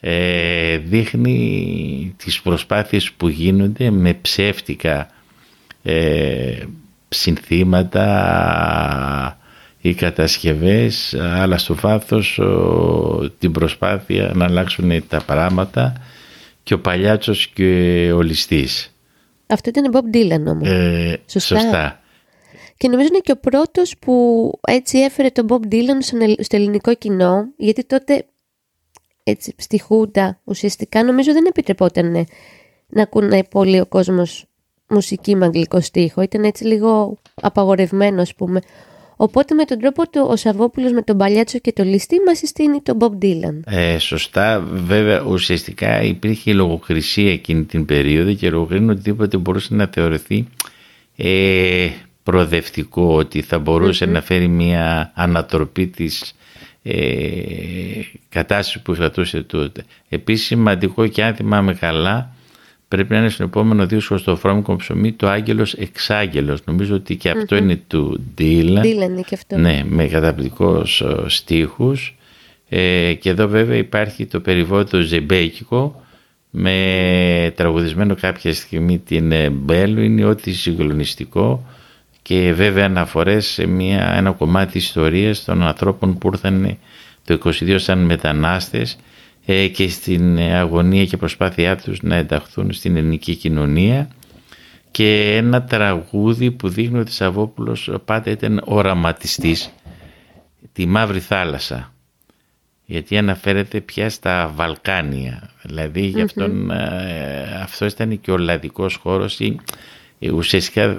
Ε, 0.00 0.76
δείχνει 0.76 2.14
τις 2.16 2.40
προσπάθειες 2.40 3.12
που 3.12 3.28
γίνονται 3.28 3.90
με 3.90 4.14
ψεύτικα 4.14 5.08
ε, 5.82 6.58
συνθήματα 7.08 8.06
οι 9.80 9.94
κατασκευές 9.94 11.14
αλλά 11.14 11.58
στο 11.58 11.74
βάθος 11.74 12.40
την 13.38 13.52
προσπάθεια 13.52 14.32
να 14.34 14.44
αλλάξουν 14.44 15.08
τα 15.08 15.22
πράγματα 15.26 15.92
και 16.66 16.74
ο 16.74 16.80
Παλιάτσος 16.80 17.48
και 17.48 18.10
ο 18.14 18.20
Ληστής. 18.22 18.96
Αυτό 19.46 19.68
ήταν 19.68 19.92
Bob 19.92 20.16
Dylan 20.16 20.44
όμως. 20.46 20.68
Ε, 20.68 21.20
σωστά. 21.26 22.00
Και 22.76 22.88
νομίζω 22.88 23.08
είναι 23.08 23.18
και 23.18 23.32
ο 23.32 23.36
πρώτος 23.36 23.94
που 23.98 24.50
έτσι 24.66 24.98
έφερε 24.98 25.28
τον 25.28 25.46
Bob 25.48 25.72
Dylan 25.72 26.18
στο 26.38 26.56
ελληνικό 26.56 26.94
κοινό, 26.94 27.48
γιατί 27.56 27.84
τότε 27.84 28.26
έτσι, 29.22 29.54
στη 29.58 29.80
Χούντα 29.80 30.40
ουσιαστικά 30.44 31.04
νομίζω 31.04 31.32
δεν 31.32 31.44
επιτρεπόταν 31.46 32.26
να 32.86 33.02
ακούνε 33.02 33.44
πολύ 33.44 33.80
ο 33.80 33.86
κόσμος 33.86 34.46
μουσική 34.88 35.36
με 35.36 35.44
αγγλικό 35.44 35.80
στίχο. 35.80 36.22
Ήταν 36.22 36.44
έτσι 36.44 36.64
λίγο 36.64 37.18
απαγορευμένο 37.34 38.22
ας 38.22 38.34
πούμε. 38.34 38.60
Οπότε 39.16 39.54
με 39.54 39.64
τον 39.64 39.78
τρόπο 39.78 40.08
του 40.08 40.26
ο 40.30 40.36
Σαββόπουλος 40.36 40.92
με 40.92 41.02
τον 41.02 41.16
Παλιάτσο 41.16 41.58
και 41.58 41.72
το 41.72 41.82
Ληστή 41.82 42.16
μας 42.26 42.38
συστήνει 42.38 42.80
τον 42.80 42.98
Bob 43.00 43.24
Dylan. 43.24 43.60
Ε, 43.64 43.98
σωστά. 43.98 44.60
Βέβαια 44.72 45.20
ουσιαστικά 45.20 46.02
υπήρχε 46.02 46.52
λογοκρισία 46.52 47.32
εκείνη 47.32 47.64
την 47.64 47.84
περίοδο 47.84 48.32
και 48.32 48.50
λογοκρίνει 48.50 48.90
οτιδήποτε 48.90 49.36
μπορούσε 49.36 49.74
να 49.74 49.86
θεωρηθεί 49.92 50.46
ε, 51.16 51.88
προοδευτικό 52.22 53.16
ότι 53.16 53.42
θα 53.42 53.58
μπορουσε 53.58 54.06
να 54.06 54.20
φέρει 54.20 54.48
μια 54.48 55.12
ανατροπή 55.14 55.86
της 55.86 56.34
ε, 56.82 56.96
κατάστασης 58.28 58.82
που 58.82 58.92
κρατούσε 58.92 59.42
τότε. 59.42 59.84
Επίσης 60.08 60.46
σημαντικό 60.46 61.06
και 61.06 61.24
αν 61.24 61.34
θυμάμαι 61.34 61.74
καλά 61.74 62.34
πρέπει 62.88 63.12
να 63.12 63.18
είναι 63.18 63.28
στον 63.28 63.46
επόμενο 63.46 63.86
δίσκο 63.86 64.16
στο 64.16 64.36
φρόμικο 64.36 64.76
ψωμί 64.76 65.12
το 65.12 65.28
Άγγελος 65.28 65.72
Εξάγγελος. 65.72 66.64
Νομίζω 66.64 66.94
ότι 66.94 67.16
και 67.16 67.30
αυτο 67.30 67.56
είναι 67.56 67.76
του 67.86 68.24
Ντίλαν. 68.34 68.82
Ντίλαν 68.82 69.24
και 69.24 69.34
αυτό. 69.34 69.58
Ναι, 69.58 69.82
με 69.84 70.06
καταπληκτικούς 70.06 71.02
στίχους. 71.26 72.16
Ε, 72.68 73.14
και 73.14 73.30
εδώ 73.30 73.48
βέβαια 73.48 73.76
υπάρχει 73.76 74.26
το 74.26 74.40
περιβόητο 74.40 75.00
Ζεμπέκικο 75.00 76.00
με 76.50 77.52
τραγουδισμένο 77.56 78.14
κάποια 78.14 78.54
στιγμή 78.54 78.98
την 78.98 79.32
ε, 79.32 79.50
Μπέλου 79.50 80.02
είναι 80.02 80.24
ό,τι 80.24 80.52
συγκλονιστικό 80.52 81.66
και 82.22 82.52
βέβαια 82.52 82.84
αναφορές 82.84 83.46
σε 83.46 83.66
μια, 83.66 84.14
ένα 84.16 84.30
κομμάτι 84.30 84.78
ιστορίας 84.78 85.44
των 85.44 85.62
ανθρώπων 85.62 86.18
που 86.18 86.30
ήρθαν 86.32 86.78
το 87.24 87.38
22 87.44 87.74
σαν 87.78 87.98
μετανάστες 87.98 88.92
ε, 88.92 88.96
και 89.72 89.88
στην 89.88 90.38
αγωνία 90.38 91.04
και 91.04 91.16
προσπάθειά 91.16 91.76
τους 91.76 92.02
να 92.02 92.16
ενταχθούν 92.16 92.72
στην 92.72 92.96
ελληνική 92.96 93.34
κοινωνία. 93.34 94.08
Και 94.90 95.36
ένα 95.36 95.62
τραγούδι 95.62 96.50
που 96.50 96.68
δείχνει 96.68 96.98
ότι 96.98 97.12
Σαββόπουλος 97.12 97.90
πάντα 98.04 98.30
ήταν 98.30 98.62
οραματιστής 98.64 99.70
τη 100.72 100.86
Μαύρη 100.86 101.20
Θάλασσα. 101.20 101.92
Γιατί 102.84 103.16
αναφέρεται 103.18 103.80
πια 103.80 104.10
στα 104.10 104.52
Βαλκάνια. 104.54 105.50
Δηλαδή 105.62 106.00
γι' 106.06 106.20
αυτόν, 106.20 106.70
ε, 106.70 107.60
αυτός 107.62 107.92
ήταν 107.92 108.20
και 108.20 108.30
ο 108.30 108.36
λαδικός 108.36 108.94
χώρος. 108.94 109.40
Ή 109.40 109.56
ε, 110.18 110.30
ουσιαστικά 110.30 110.96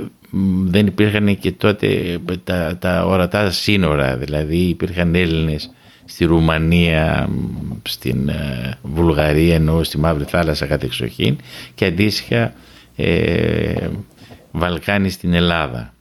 δεν 0.64 0.88
υπήρχαν 0.88 1.40
και 1.40 1.52
τότε 1.52 2.20
τα, 2.44 2.78
τα 2.78 3.06
ορατά 3.06 3.52
σύνορα. 3.52 4.18
Δηλαδή 4.18 4.58
υπήρχαν 4.58 5.16
Έλληνες 5.16 5.72
στη 6.08 6.26
Ρουμανία, 6.26 7.30
στην 7.84 8.30
ε, 8.30 8.78
Βουλγαρία 8.82 9.56
ενώ 9.56 9.84
στη 9.84 9.98
Μαύρη 9.98 10.24
Θάλασσα 10.24 10.66
κατεξοχήν 10.66 11.38
και 11.76 11.86
αντίστοιχα 11.86 12.54
ε, 12.96 13.88
Βαλκάνη 14.52 15.10
στην 15.10 15.34
Ελλάδα. 15.34 15.94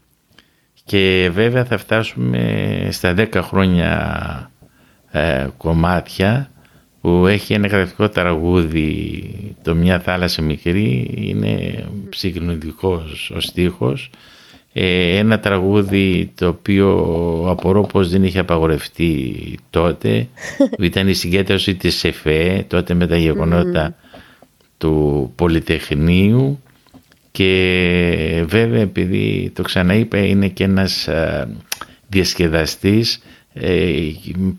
Και 0.85 1.31
βέβαια 1.33 1.65
θα 1.65 1.79
φτάσουμε 1.79 2.89
στα 2.91 3.15
10 3.17 3.41
χρόνια 3.43 4.51
ε, 5.11 5.47
κομμάτια 5.57 6.51
που 7.01 7.27
έχει 7.27 7.53
ένα 7.53 7.69
καταπληκτικό 7.69 8.09
τραγούδι 8.09 9.31
το 9.63 9.75
«Μια 9.75 10.01
θάλασσα 10.01 10.43
μικρή» 10.43 11.11
είναι 11.15 11.85
συγκλονιστικός 12.09 13.31
ο 13.31 13.41
στίχος 13.41 14.11
ε, 14.79 15.17
ένα 15.17 15.41
τραγούδι 15.41 16.33
το 16.35 16.49
οποίο 16.49 16.89
απορώ 17.49 17.83
πως 17.83 18.09
δεν 18.09 18.25
είχε 18.25 18.39
απαγορευτεί 18.39 19.35
τότε 19.71 20.29
ήταν 20.79 21.09
η 21.09 21.15
συγκέντρωση 21.15 21.75
της 21.75 22.05
ΕΦΕ 22.05 22.65
τότε 22.69 22.95
με 22.95 23.07
τα 23.07 23.17
γεγονότα 23.17 23.95
του 24.79 25.33
Πολυτεχνείου. 25.35 26.63
Και 27.31 28.45
βέβαια 28.47 28.81
επειδή 28.81 29.53
το 29.55 29.63
ξαναείπα 29.63 30.19
είναι 30.19 30.49
και 30.49 30.65
ένας 30.65 31.09
α, 31.09 31.49
διασκεδαστής 32.09 33.23
ε, 33.53 33.91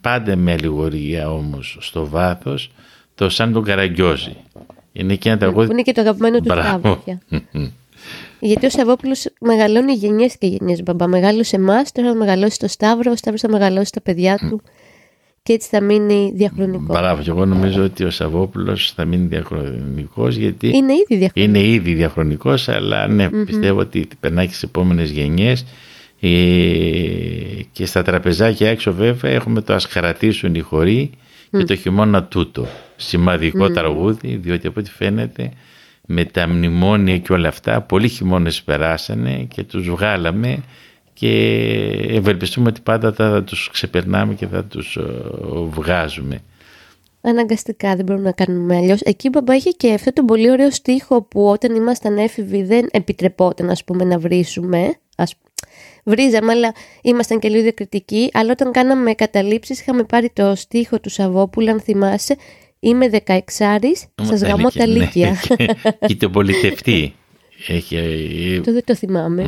πάντα 0.02 0.36
με 0.36 0.52
αλληγορία 0.52 1.32
όμως 1.32 1.78
στο 1.80 2.08
βάθος 2.08 2.72
το 3.16 3.30
σαν 3.30 3.54
τον 3.54 3.64
Καραγκιόζη. 3.64 4.36
Είναι 4.94 5.16
και 5.16 5.30
ένα 5.30 5.38
τραγούδι 5.38 5.72
είναι 5.72 5.82
και 5.82 5.92
το 5.92 6.02
αγαπημένο 6.02 6.40
του 6.40 6.52
Σταύρο 6.52 7.04
γιατί 8.40 8.66
ο 8.66 8.70
Σαββόπουλος 8.70 9.26
μεγαλώνει 9.40 9.94
γενιές 9.94 10.38
και 10.38 10.48
γενιές 10.48 10.84
μπαμπά. 10.84 11.08
Μεγάλωσε 11.08 11.56
εμάς, 11.56 11.92
τώρα 11.92 12.10
θα 12.10 12.16
μεγαλώσει 12.16 12.60
το 12.60 12.68
Σταύρο, 12.68 13.12
ο 13.12 13.16
Σταύρος 13.16 13.42
θα 13.42 13.50
μεγαλώσει 13.50 13.92
τα 13.92 14.02
παιδιά 14.02 14.38
του 14.50 14.62
και 15.44 15.54
έτσι 15.54 15.68
θα 15.72 15.82
μείνει 15.82 16.32
διαχρονικό. 16.36 16.94
Μπράβο, 16.94 17.22
και 17.22 17.30
εγώ 17.30 17.46
νομίζω 17.46 17.84
ότι 17.84 18.04
ο 18.04 18.10
Σαββόπουλος 18.10 18.92
θα 18.96 19.06
μείνει 19.06 19.26
διαχρονικός 19.28 20.36
γιατί. 20.36 20.68
Είναι 20.68 20.94
ήδη 20.94 21.16
διαχρονικός. 21.16 21.62
Είναι 21.64 21.74
ήδη 21.74 21.94
διαχρονικός, 21.94 22.70
αλλά 22.70 23.08
ναι, 23.08 23.30
πιστεύω 23.30 23.80
ότι 23.80 24.08
περνάει 24.20 24.46
και 24.46 24.52
στις 24.52 24.64
επόμενες 24.64 25.10
γενιές. 25.10 25.66
Ε, 26.20 26.30
και 27.72 27.86
στα 27.86 28.02
τραπεζάκια 28.02 28.70
έξω 28.70 28.94
βέβαια 28.94 29.32
έχουμε 29.32 29.62
το 29.62 29.74
ας 29.74 29.86
χαρατήσουν 29.86 30.56
οι 30.56 30.60
χωροί 30.60 31.10
και 31.52 31.64
το 31.64 31.76
χειμώνα 31.76 32.24
τούτο. 32.24 32.68
Σημαντικό 32.96 33.66
mm. 33.66 33.74
τραγούδι, 33.74 34.36
διότι 34.36 34.68
από 34.68 34.80
ό,τι 34.80 34.92
φαίνεται 34.92 35.52
με 36.10 36.26
τα 36.26 36.48
μνημόνια 36.48 37.18
και 37.18 37.34
όλα 37.34 37.48
αυτά. 37.48 37.82
Πολλοί 37.82 38.08
χειμώνες 38.08 38.64
περάσανε 38.64 39.48
και 39.54 39.64
τους 39.64 39.90
βγάλαμε 39.90 40.64
και 41.14 41.30
ευελπιστούμε 42.10 42.70
ότι 42.70 42.82
πάντα 42.82 43.14
θα 43.14 43.44
τους 43.44 43.70
ξεπερνάμε 43.72 44.34
και 44.34 44.48
θα 44.48 44.64
τους 44.64 44.96
ε, 44.96 45.02
βγάζουμε. 45.70 46.40
Αναγκαστικά 47.22 47.96
δεν 47.96 48.06
μπορούμε 48.06 48.26
να 48.26 48.32
κάνουμε 48.32 48.76
αλλιώς. 48.76 49.02
Εκεί 49.02 49.30
μπαμπά 49.30 49.56
είχε 49.56 49.70
και 49.70 49.94
αυτό 49.94 50.14
τον 50.14 50.26
πολύ 50.26 50.52
ωραίο 50.52 50.72
στίχο 50.72 51.22
που 51.22 51.48
όταν 51.48 51.76
ήμασταν 51.76 52.18
έφηβοι 52.18 52.64
δεν 52.64 52.88
επιτρεπόταν 52.92 53.70
ας 53.70 53.84
πούμε 53.84 54.04
να 54.04 54.20
βρίσουμε. 54.20 54.96
Ας... 55.18 55.34
Βρίζαμε 56.04 56.52
αλλά 56.52 56.74
ήμασταν 57.02 57.40
και 57.40 57.50
λίγο 57.50 57.62
διακριτικοί. 57.62 58.30
Αλλά 58.34 58.52
όταν 58.52 58.72
κάναμε 58.72 59.14
καταλήψεις 59.14 59.80
είχαμε 59.82 60.04
πάρει 60.04 60.30
το 60.34 60.56
στίχο 60.56 61.00
του 61.00 61.10
Σαββόπουλου 61.10 61.70
αν 61.70 61.80
θυμάσαι 61.80 62.36
Είμαι 62.80 63.10
16 63.26 63.40
σας 64.22 64.42
γαμώ 64.42 64.70
τα 64.70 64.86
λύκεια. 64.86 65.36
Ναι. 65.58 65.66
και 66.08 66.16
το 66.16 66.30
πολιτευτή. 66.30 67.16
Έχει... 67.68 67.96
Ε, 67.96 68.62
το 68.62 68.74
δεν 68.74 68.84
το 68.86 68.96
θυμάμαι. 68.96 69.46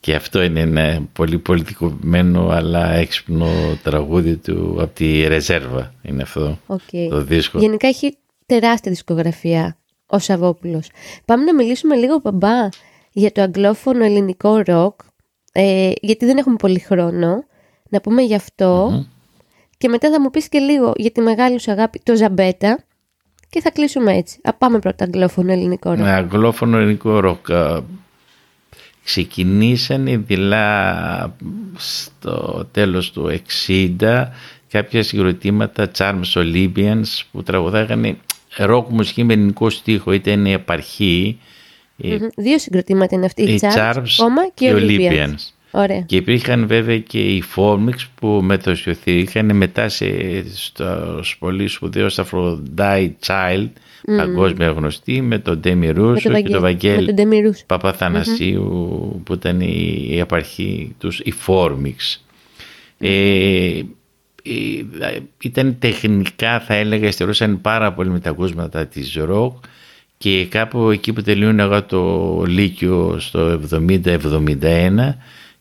Και 0.00 0.14
αυτό 0.14 0.42
είναι 0.42 0.60
ένα 0.60 1.02
πολύ 1.12 1.38
πολιτικοποιημένο 1.38 2.48
αλλά 2.48 2.92
έξυπνο 2.92 3.48
τραγούδι 3.82 4.36
του 4.36 4.76
από 4.78 4.94
τη 4.94 5.26
Ρεζέρβα 5.26 5.94
είναι 6.02 6.22
αυτό 6.22 6.58
okay. 6.66 7.06
το 7.10 7.22
δίσκο. 7.22 7.58
Γενικά 7.58 7.88
έχει 7.88 8.16
τεράστια 8.46 8.90
δισκογραφία 8.90 9.76
ο 10.06 10.18
Σαββόπουλος. 10.18 10.88
Πάμε 11.24 11.44
να 11.44 11.54
μιλήσουμε 11.54 11.96
λίγο 11.96 12.20
μπαμπά 12.22 12.68
για 13.12 13.32
το 13.32 13.42
αγγλόφωνο 13.42 14.04
ελληνικό 14.04 14.62
ροκ 14.66 15.00
ε, 15.52 15.92
γιατί 16.00 16.24
δεν 16.26 16.36
έχουμε 16.36 16.56
πολύ 16.56 16.78
χρόνο. 16.78 17.44
Να 17.88 18.00
πούμε 18.00 18.22
γι' 18.22 18.34
αυτο 18.34 18.90
και 19.80 19.88
μετά 19.88 20.10
θα 20.10 20.20
μου 20.20 20.30
πεις 20.30 20.48
και 20.48 20.58
λίγο 20.58 20.92
για 20.96 21.10
τη 21.10 21.20
μεγάλη 21.20 21.60
σου 21.60 21.70
αγάπη, 21.70 22.00
το 22.02 22.16
Ζαμπέτα. 22.16 22.84
Και 23.48 23.60
θα 23.60 23.70
κλείσουμε 23.70 24.16
έτσι. 24.16 24.38
Α, 24.42 24.52
πάμε 24.54 24.78
πρώτα 24.78 25.04
αγγλόφωνο 25.04 25.52
ελληνικό 25.52 25.90
ροκ. 25.90 25.98
Ναι, 25.98 26.10
αγγλόφωνο 26.10 26.78
ελληνικό 26.78 27.20
ροκ. 27.20 27.46
Ξεκινήσανε 29.04 30.16
δειλά 30.16 31.36
στο 31.76 32.68
τέλος 32.72 33.12
του 33.12 33.40
60 33.66 34.24
κάποια 34.68 35.02
συγκροτήματα 35.02 35.90
Charms 35.98 36.32
Olympians 36.34 37.20
που 37.32 37.42
τραγουδάγανε 37.42 38.16
ροκ 38.56 38.88
μουσική 38.88 39.24
με 39.24 39.32
ελληνικό 39.32 39.70
στίχο. 39.70 40.12
Ήταν 40.12 40.46
η 40.46 40.52
επαρχή. 40.52 41.38
Δύο 42.36 42.58
συγκροτήματα 42.58 43.16
είναι 43.16 43.26
αυτοί. 43.26 43.42
Οι 43.42 43.60
Charms, 43.62 44.04
και 44.54 44.66
οι 44.66 44.72
Olympians. 44.76 45.59
Ωραία. 45.70 46.00
Και 46.00 46.16
υπήρχαν 46.16 46.66
βέβαια 46.66 46.98
και 46.98 47.18
οι 47.18 47.40
Φόρμιξ 47.40 48.08
που 48.14 48.28
μετωσιωθήκαν 48.42 49.56
μετά 49.56 49.88
σε, 49.88 50.08
στο 50.54 51.20
πολύ 51.38 51.68
σπουδαίο 51.68 52.06
Aphrodite 52.06 53.10
Child, 53.26 53.68
mm. 53.68 54.16
παγκόσμια 54.16 54.68
γνωστή, 54.70 55.20
με 55.20 55.38
τον 55.38 55.60
Ντέμι 55.60 55.90
Ρούσο 55.90 56.32
και 56.42 56.48
τον 56.48 56.60
Βαγγέλη 56.60 57.14
Παπαθανασίου 57.66 59.20
που 59.24 59.32
ήταν 59.32 59.60
η, 59.60 60.06
η 60.10 60.20
απαρχή 60.20 60.94
τους, 60.98 61.20
οι 61.24 61.30
Φόρμιξ. 61.30 62.24
Ε, 62.98 63.80
ήταν 65.42 65.76
τεχνικά 65.78 66.60
θα 66.60 66.74
έλεγα 66.74 67.08
ειστερούσαν 67.08 67.60
πάρα 67.60 67.92
πολύ 67.92 68.10
με 68.10 68.20
τα 68.20 68.30
ακούσματα 68.30 68.86
της 68.86 69.14
ροκ 69.14 69.64
και 70.18 70.46
κάπου 70.46 70.90
εκεί 70.90 71.12
που 71.12 71.22
τελείωνε 71.22 71.62
εγώ 71.62 71.82
το 71.82 72.42
Λύκειο 72.46 73.16
στο 73.18 73.60
70-71 73.70 74.18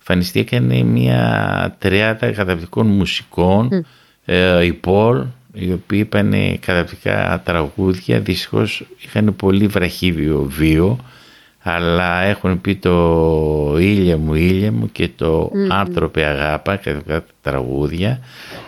εμφανιστήκαν 0.09 0.85
μια 0.85 1.75
τριάδα 1.79 2.31
καταπληκτικών 2.31 2.87
μουσικών, 2.87 3.69
mm. 3.71 3.81
ε, 4.25 4.65
η 4.65 4.73
Πολ, 4.73 5.25
οι 5.53 5.71
οποίοι 5.71 5.99
είπαν 6.01 6.33
καταπληκτικά 6.59 7.41
τραγούδια, 7.45 8.19
δυστυχώς 8.19 8.85
είχαν 8.99 9.35
πολύ 9.35 9.67
βραχύβιο 9.67 10.43
βίο, 10.49 10.99
αλλά 11.61 12.21
έχουν 12.21 12.61
πει 12.61 12.75
το 12.75 13.77
«Ήλια 13.79 14.17
μου, 14.17 14.33
ήλια 14.33 14.71
μου» 14.71 14.91
και 14.91 15.09
το 15.15 15.51
mm-hmm. 15.53 15.67
«Άνθρωπε 15.69 16.23
αγάπα» 16.23 16.75
κατά 16.75 17.25
τραγούδια 17.41 18.19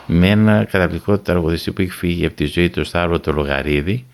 με 0.06 0.28
ένα 0.28 0.64
καταπληκτικό 0.70 1.18
τραγουδιστή 1.18 1.72
που 1.72 1.82
έχει 1.82 1.90
φύγει 1.90 2.26
από 2.26 2.34
τη 2.34 2.44
ζωή 2.44 2.70
του 2.70 2.84
Σταύρο 2.84 3.20
το 3.20 3.32
Λογαρίδη. 3.32 4.04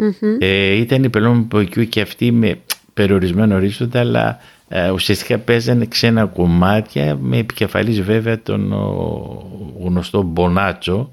Mm-hmm. 0.00 0.36
Ε, 0.38 0.74
ήταν 0.74 1.04
η 1.04 1.08
Πελώμη 1.08 1.42
Ποκιού 1.42 1.88
και 1.88 2.00
αυτή 2.00 2.32
με 2.32 2.58
περιορισμένο 2.94 3.54
ορίζοντα 3.54 4.00
αλλά 4.00 4.38
ε, 4.68 4.90
ουσιαστικά 4.90 5.38
παίζανε 5.38 5.86
ξένα 5.86 6.26
κομμάτια 6.26 7.16
με 7.20 7.36
επικεφαλής 7.36 8.00
βέβαια 8.00 8.42
τον 8.42 8.72
ο, 8.72 9.46
γνωστό 9.82 10.22
Μπονάτσο 10.22 11.12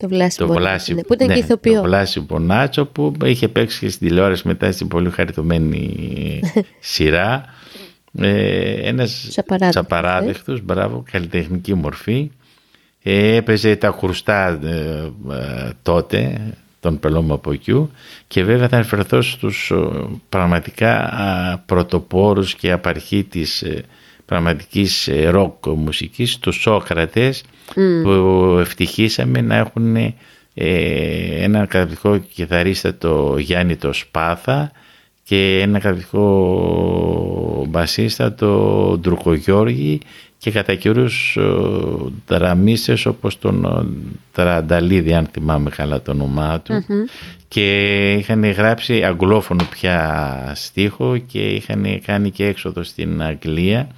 το 0.00 0.08
Βλάση, 0.08 0.38
το 0.38 0.46
Βλάση 0.46 0.94
ναι, 0.94 1.02
που 1.02 1.12
ήταν 1.12 1.26
ναι, 1.26 1.34
και 1.34 1.40
ηθοποιό. 1.40 1.74
Το 1.74 1.82
Βλάση 1.82 2.20
Μπονάτσο 2.20 2.86
που 2.86 3.12
είχε 3.24 3.48
παίξει 3.48 3.78
και 3.78 3.88
στην 3.88 4.08
τηλεόραση 4.08 4.46
μετά 4.46 4.72
στην 4.72 4.88
πολύ 4.88 5.10
χαριτωμένη 5.10 6.40
σειρά. 6.80 7.44
Ε, 8.18 8.88
ένας 8.88 9.28
τσαπαράδεκτος, 9.68 10.58
ε. 10.58 10.62
μπράβο, 10.62 11.04
καλλιτεχνική 11.10 11.74
μορφή. 11.74 12.30
Ε, 13.02 13.34
έπαιζε 13.34 13.76
τα 13.76 13.96
χρουστά 13.98 14.58
ε, 14.64 15.10
ε, 15.34 15.70
τότε, 15.82 16.40
τον 16.80 16.98
Πελώμα 16.98 17.34
από 17.34 17.54
και 18.28 18.44
βέβαια 18.44 18.68
θα 18.68 18.76
αναφερθώ 18.76 19.22
στους 19.22 19.72
πραγματικά 20.28 21.62
πρωτοπόρους 21.66 22.54
και 22.54 22.72
απαρχή 22.72 23.24
της 23.24 23.64
πραγματικής 24.24 25.08
ροκ 25.28 25.66
μουσικής, 25.66 26.38
τους 26.38 26.56
Σόκρατες 26.56 27.44
που 28.02 28.10
ευτυχήσαμε 28.60 29.40
να 29.40 29.56
έχουν 29.56 29.96
ε, 30.54 31.44
ένα 31.44 31.66
καταπληκτικό 31.66 32.18
κιθαρίστα 32.18 32.94
το 32.94 33.38
Γιάννη 33.38 33.76
το 33.76 33.92
Σπάθα 33.92 34.72
και 35.22 35.60
ένα 35.60 35.78
καταπληκτικό 35.78 37.66
μπασίστα 37.68 38.34
το 38.34 38.98
Ντρουκογιώργη 38.98 40.00
και 40.40 40.50
κατά 40.50 40.74
καιρούς 40.74 41.38
δραμίστες 42.26 43.06
όπως 43.06 43.38
τον 43.38 43.66
Τρανταλίδη 44.32 45.14
αν 45.14 45.28
θυμάμαι 45.32 45.70
καλά 45.70 46.02
το 46.02 46.10
όνομά 46.10 46.60
του. 46.60 46.84
Και 47.48 48.12
είχαν 48.12 48.44
γράψει 48.50 49.02
αγγλόφωνο 49.04 49.64
πια 49.70 50.52
στίχο 50.54 51.18
και 51.18 51.38
είχαν 51.38 52.00
κάνει 52.04 52.30
και 52.30 52.46
έξοδο 52.46 52.82
στην 52.82 53.22
Αγγλία. 53.22 53.88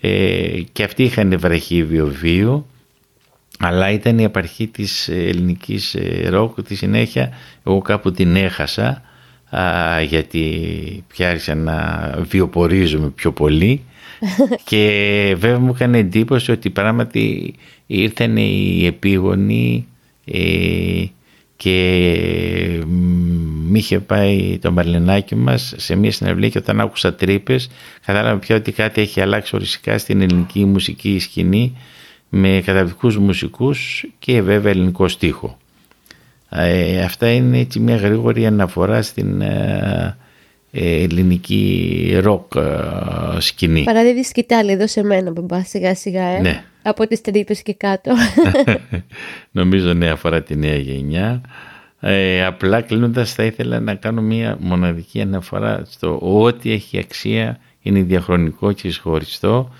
Ε, 0.00 0.60
και 0.72 0.82
αυτοί 0.82 1.02
είχαν 1.02 1.38
βραχή 1.38 1.84
βιοβίου 1.84 2.66
αλλά 3.58 3.90
ήταν 3.90 4.18
η 4.18 4.24
απαρχή 4.24 4.66
της 4.66 5.08
ελληνικής 5.08 5.94
ε, 5.94 6.28
ροκ. 6.28 6.62
Τη 6.62 6.74
συνέχεια 6.74 7.32
εγώ 7.66 7.78
κάπου 7.80 8.10
την 8.12 8.36
έχασα 8.36 9.02
α, 9.50 10.02
γιατί 10.02 11.04
πια 11.08 11.28
άρχισα 11.28 11.54
να 11.54 12.10
βιοπορίζομαι 12.28 13.08
πιο 13.08 13.32
πολύ 13.32 13.84
και 14.68 15.34
βέβαια 15.38 15.58
μου 15.58 15.72
έκανε 15.74 15.98
εντύπωση 15.98 16.50
ότι 16.50 16.70
πράγματι 16.70 17.54
ήρθαν 17.86 18.36
οι 18.36 18.86
επίγονοι 18.86 19.86
ε, 20.24 21.04
και 21.56 22.84
μ' 23.68 23.74
είχε 23.74 24.00
πάει 24.00 24.58
το 24.60 24.72
μαρλινάκι 24.72 25.34
μας 25.34 25.74
σε 25.76 25.94
μια 25.94 26.12
συναυλία 26.12 26.48
και 26.48 26.58
όταν 26.58 26.80
άκουσα 26.80 27.14
τρύπες, 27.14 27.70
κατάλαβα 28.04 28.38
πια 28.38 28.56
ότι 28.56 28.72
κάτι 28.72 29.00
έχει 29.00 29.20
αλλάξει 29.20 29.56
οριστικά 29.56 29.98
στην 29.98 30.20
ελληνική 30.20 30.64
μουσική 30.64 31.18
σκηνή 31.18 31.76
με 32.28 32.62
καταπληκτικούς 32.64 33.18
μουσικούς 33.18 34.06
και 34.18 34.42
βέβαια 34.42 34.72
ελληνικό 34.72 35.08
στίχο. 35.08 35.58
Ε, 36.48 37.02
αυτά 37.02 37.30
είναι 37.30 37.58
έτσι 37.58 37.80
μια 37.80 37.96
γρήγορη 37.96 38.46
αναφορά 38.46 39.02
στην 39.02 39.40
ε, 39.40 39.46
ε 39.46 40.19
ελληνική 40.72 42.18
ροκ 42.22 42.54
ε, 42.54 43.40
σκηνή. 43.40 43.82
Παραδίδεις 43.82 44.28
σκητάλη 44.28 44.72
εδώ 44.72 44.86
σε 44.86 45.02
μένα 45.02 45.30
μπαμπά 45.30 45.64
σιγά 45.64 45.94
σιγά 45.94 46.22
ε. 46.22 46.40
Ναι. 46.40 46.64
Από 46.82 47.06
τις 47.06 47.20
τρύπες 47.20 47.62
και 47.62 47.74
κάτω. 47.74 48.12
Νομίζω 49.50 49.92
ναι 49.94 50.10
αφορά 50.10 50.42
τη 50.42 50.56
νέα 50.56 50.76
γενιά. 50.76 51.40
Ε, 52.00 52.44
απλά 52.44 52.80
κλείνοντας 52.80 53.34
θα 53.34 53.44
ήθελα 53.44 53.80
να 53.80 53.94
κάνω 53.94 54.22
μια 54.22 54.56
μοναδική 54.60 55.20
αναφορά 55.20 55.82
στο 55.90 56.18
ότι 56.22 56.72
έχει 56.72 56.98
αξία 56.98 57.58
είναι 57.82 58.02
διαχρονικό 58.02 58.72
και 58.72 58.90
συγχωριστό 58.90 59.70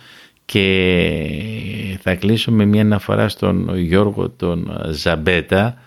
και 0.44 1.98
θα 2.02 2.14
κλείσω 2.14 2.52
με 2.52 2.64
μια 2.64 2.82
αναφορά 2.82 3.28
στον 3.28 3.78
Γιώργο 3.78 4.30
τον 4.30 4.82
Ζαμπέτα 4.90 5.78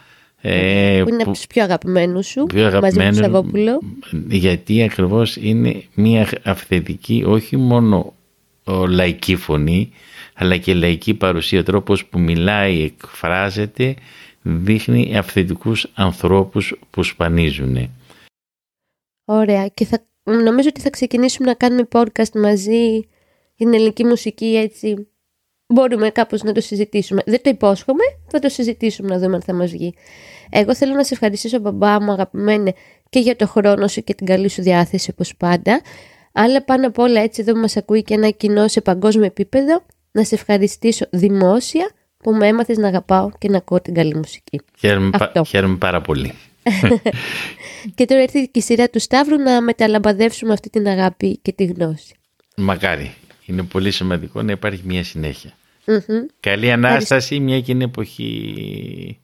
ε, 0.45 1.01
που 1.03 1.09
είναι 1.09 1.21
από 1.21 1.31
τους 1.31 1.47
πιο 1.47 1.63
αγαπημένους 1.63 2.27
σου 2.27 2.43
πιο 2.43 2.65
αγαπημένους, 2.65 3.19
μαζί 3.19 3.49
με 3.51 3.77
γιατί 4.27 4.83
ακριβώς 4.83 5.35
είναι 5.35 5.83
μια 5.93 6.29
αυθεντική 6.43 7.23
όχι 7.27 7.57
μόνο 7.57 8.13
λαϊκή 8.87 9.35
φωνή 9.35 9.91
αλλά 10.33 10.57
και 10.57 10.73
λαϊκή 10.73 11.13
παρουσία 11.13 11.63
τρόπος 11.63 12.05
που 12.05 12.19
μιλάει, 12.19 12.81
εκφράζεται 12.81 13.95
δείχνει 14.41 15.17
αυθεντικούς 15.17 15.87
ανθρώπους 15.93 16.75
που 16.89 17.03
σπανίζουν. 17.03 17.89
Ωραία 19.25 19.67
και 19.67 19.85
θα, 19.85 20.05
νομίζω 20.23 20.69
ότι 20.69 20.81
θα 20.81 20.89
ξεκινήσουμε 20.89 21.47
να 21.47 21.53
κάνουμε 21.53 21.87
podcast 21.91 22.31
μαζί 22.33 23.07
την 23.55 23.73
ελληνική 23.73 24.05
μουσική 24.05 24.55
έτσι 24.57 25.07
μπορούμε 25.73 26.09
κάπως 26.09 26.43
να 26.43 26.51
το 26.51 26.61
συζητήσουμε. 26.61 27.21
Δεν 27.25 27.41
το 27.41 27.49
υπόσχομαι, 27.49 28.03
θα 28.27 28.39
το 28.39 28.49
συζητήσουμε 28.49 29.09
να 29.09 29.19
δούμε 29.19 29.35
αν 29.35 29.41
θα 29.41 29.53
μας 29.53 29.71
βγει. 29.71 29.93
Εγώ 30.49 30.75
θέλω 30.75 30.93
να 30.93 31.03
σε 31.03 31.13
ευχαριστήσω 31.13 31.59
μπαμπά 31.59 32.01
μου 32.01 32.11
αγαπημένε 32.11 32.73
και 33.09 33.19
για 33.19 33.35
το 33.35 33.47
χρόνο 33.47 33.87
σου 33.87 34.03
και 34.03 34.13
την 34.13 34.25
καλή 34.25 34.49
σου 34.49 34.61
διάθεση 34.61 35.09
όπως 35.11 35.35
πάντα. 35.35 35.81
Αλλά 36.31 36.63
πάνω 36.63 36.87
απ' 36.87 36.99
όλα 36.99 37.21
έτσι 37.21 37.41
εδώ 37.41 37.53
που 37.53 37.59
μας 37.59 37.77
ακούει 37.77 38.03
και 38.03 38.13
ένα 38.13 38.29
κοινό 38.29 38.67
σε 38.67 38.81
παγκόσμιο 38.81 39.25
επίπεδο 39.25 39.85
να 40.11 40.23
σε 40.23 40.35
ευχαριστήσω 40.35 41.05
δημόσια 41.09 41.89
που 42.17 42.33
με 42.33 42.47
έμαθες 42.47 42.77
να 42.77 42.87
αγαπάω 42.87 43.29
και 43.37 43.49
να 43.49 43.57
ακούω 43.57 43.81
την 43.81 43.93
καλή 43.93 44.15
μουσική. 44.15 44.61
Χαίρομαι, 44.79 45.09
χαίρομαι 45.47 45.75
πάρα 45.75 46.01
πολύ. 46.01 46.33
και 47.95 48.05
τώρα 48.05 48.21
έρθει 48.21 48.47
και 48.47 48.59
η 48.59 48.61
σειρά 48.61 48.89
του 48.89 48.99
Σταύρου 48.99 49.37
να 49.37 49.61
μεταλαμπαδεύσουμε 49.61 50.53
αυτή 50.53 50.69
την 50.69 50.87
αγάπη 50.87 51.37
και 51.37 51.51
τη 51.51 51.65
γνώση. 51.65 52.15
Μακάρι. 52.55 53.13
Είναι 53.45 53.63
πολύ 53.63 53.91
σημαντικό 53.91 54.41
να 54.41 54.51
υπάρχει 54.51 54.81
μια 54.85 55.03
συνεχεια 55.03 55.53
Καλή 56.39 56.71
Ανάσταση, 56.71 57.39
μια 57.39 57.61
και 57.61 57.71
είναι 57.71 57.83
εποχή 57.83 59.19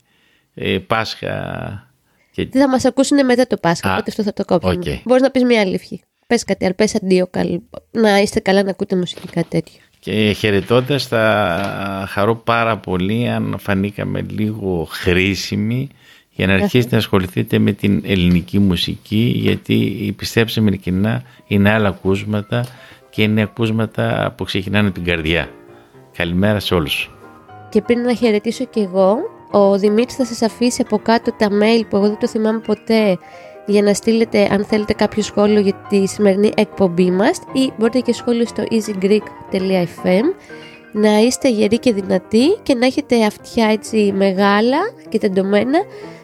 ε, 0.62 0.78
Πάσχα. 0.78 1.94
Και... 2.32 2.48
Θα 2.52 2.70
μας 2.70 2.86
ακούσουν 2.86 3.26
μετά 3.26 3.48
το 3.48 3.58
Πάσχα, 3.58 3.92
οπότε 3.92 4.10
αυτό 4.10 4.24
θα 4.24 4.34
το 4.34 4.46
κόψουμε. 4.46 4.84
Okay. 4.86 5.02
Μπορείς 5.04 5.22
να 5.22 5.32
πεις 5.32 5.44
μια 5.44 5.62
αλήθεια. 5.62 6.00
Πες 6.28 6.44
κάτι 6.44 6.66
άλλο, 6.66 6.74
πες 6.74 6.96
αντίο, 6.96 7.28
καλ... 7.28 7.60
να 7.92 8.18
είστε 8.18 8.40
καλά 8.40 8.64
να 8.64 8.70
ακούτε 8.70 8.96
μουσική 8.96 9.28
κάτι 9.28 9.48
τέτοιο. 9.50 9.80
Και 10.00 10.32
χαιρετώντας 10.32 11.08
θα 11.08 12.06
χαρώ 12.10 12.36
πάρα 12.36 12.78
πολύ 12.78 13.30
αν 13.30 13.56
φανήκαμε 13.60 14.26
λίγο 14.30 14.88
χρήσιμοι 14.90 15.90
για 16.30 16.48
να 16.48 16.54
αρχίσετε 16.54 16.92
να 16.92 16.98
ασχοληθείτε 16.98 17.60
με 17.60 17.72
την 17.72 18.04
ελληνική 18.06 18.60
μουσική 18.60 19.34
γιατί 19.36 20.14
πιστέψτε 20.18 20.62
με 20.62 20.70
ειλικρινά 20.70 21.24
είναι 21.48 21.70
άλλα 21.72 21.88
ακούσματα 21.88 22.66
και 23.10 23.22
είναι 23.22 23.42
ακούσματα 23.42 24.34
που 24.38 24.44
ξεκινάνε 24.44 24.92
την 24.92 25.04
καρδιά. 25.04 25.50
Καλημέρα 26.18 26.60
σε 26.60 26.74
όλους. 26.74 27.12
Και 27.70 27.82
πριν 27.82 28.02
να 28.02 28.14
χαιρετήσω 28.14 28.66
κι 28.66 28.80
εγώ, 28.80 29.18
ο 29.52 29.78
Δημήτρης 29.78 30.16
θα 30.16 30.26
σας 30.26 30.42
αφήσει 30.42 30.82
από 30.82 30.98
κάτω 30.98 31.32
τα 31.32 31.48
mail 31.48 31.82
που 31.90 31.96
εγώ 31.96 32.08
δεν 32.08 32.18
το 32.20 32.28
θυμάμαι 32.28 32.60
ποτέ 32.60 33.18
για 33.66 33.82
να 33.82 33.94
στείλετε 33.94 34.48
αν 34.52 34.66
θέλετε 34.66 34.94
κάποιο 34.94 35.24
σχόλιο 35.24 35.60
για 35.60 35.74
τη 35.90 36.08
σημερινή 36.08 36.52
εκπομπή 36.56 37.12
μας 37.12 37.40
ή 37.54 37.72
μπορείτε 37.78 38.00
και 38.00 38.14
σχόλιο 38.14 38.46
στο 38.46 38.64
easygreek.fm 38.72 40.24
να 40.92 41.20
είστε 41.20 41.50
γεροί 41.50 41.80
και 41.80 41.94
δυνατοί 41.94 42.58
και 42.64 42.74
να 42.74 42.86
έχετε 42.86 43.26
αυτιά 43.26 43.66
έτσι 43.66 44.14
μεγάλα 44.16 44.78
και 45.10 45.18
τεντωμένα 45.18 45.80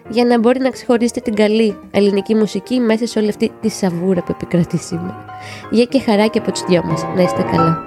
για 0.10 0.26
να 0.26 0.40
μπορεί 0.40 0.60
να 0.60 0.70
ξεχωρίσετε 0.70 1.20
την 1.20 1.36
καλή 1.36 1.78
ελληνική 1.92 2.36
μουσική 2.36 2.80
μέσα 2.80 3.08
σε 3.08 3.20
όλη 3.20 3.30
αυτή 3.30 3.52
τη 3.62 3.70
σαβούρα 3.70 4.22
που 4.22 4.32
επικρατεί 4.32 4.78
σήμερα. 4.78 5.26
Γεια 5.72 5.86
και 5.86 6.00
χαρά 6.00 6.28
και 6.28 6.40
από 6.40 6.52
τους 6.52 6.64
δυο 6.64 6.84
μας. 6.84 7.04
Να 7.16 7.22
είστε 7.22 7.42
καλά. 7.52 7.84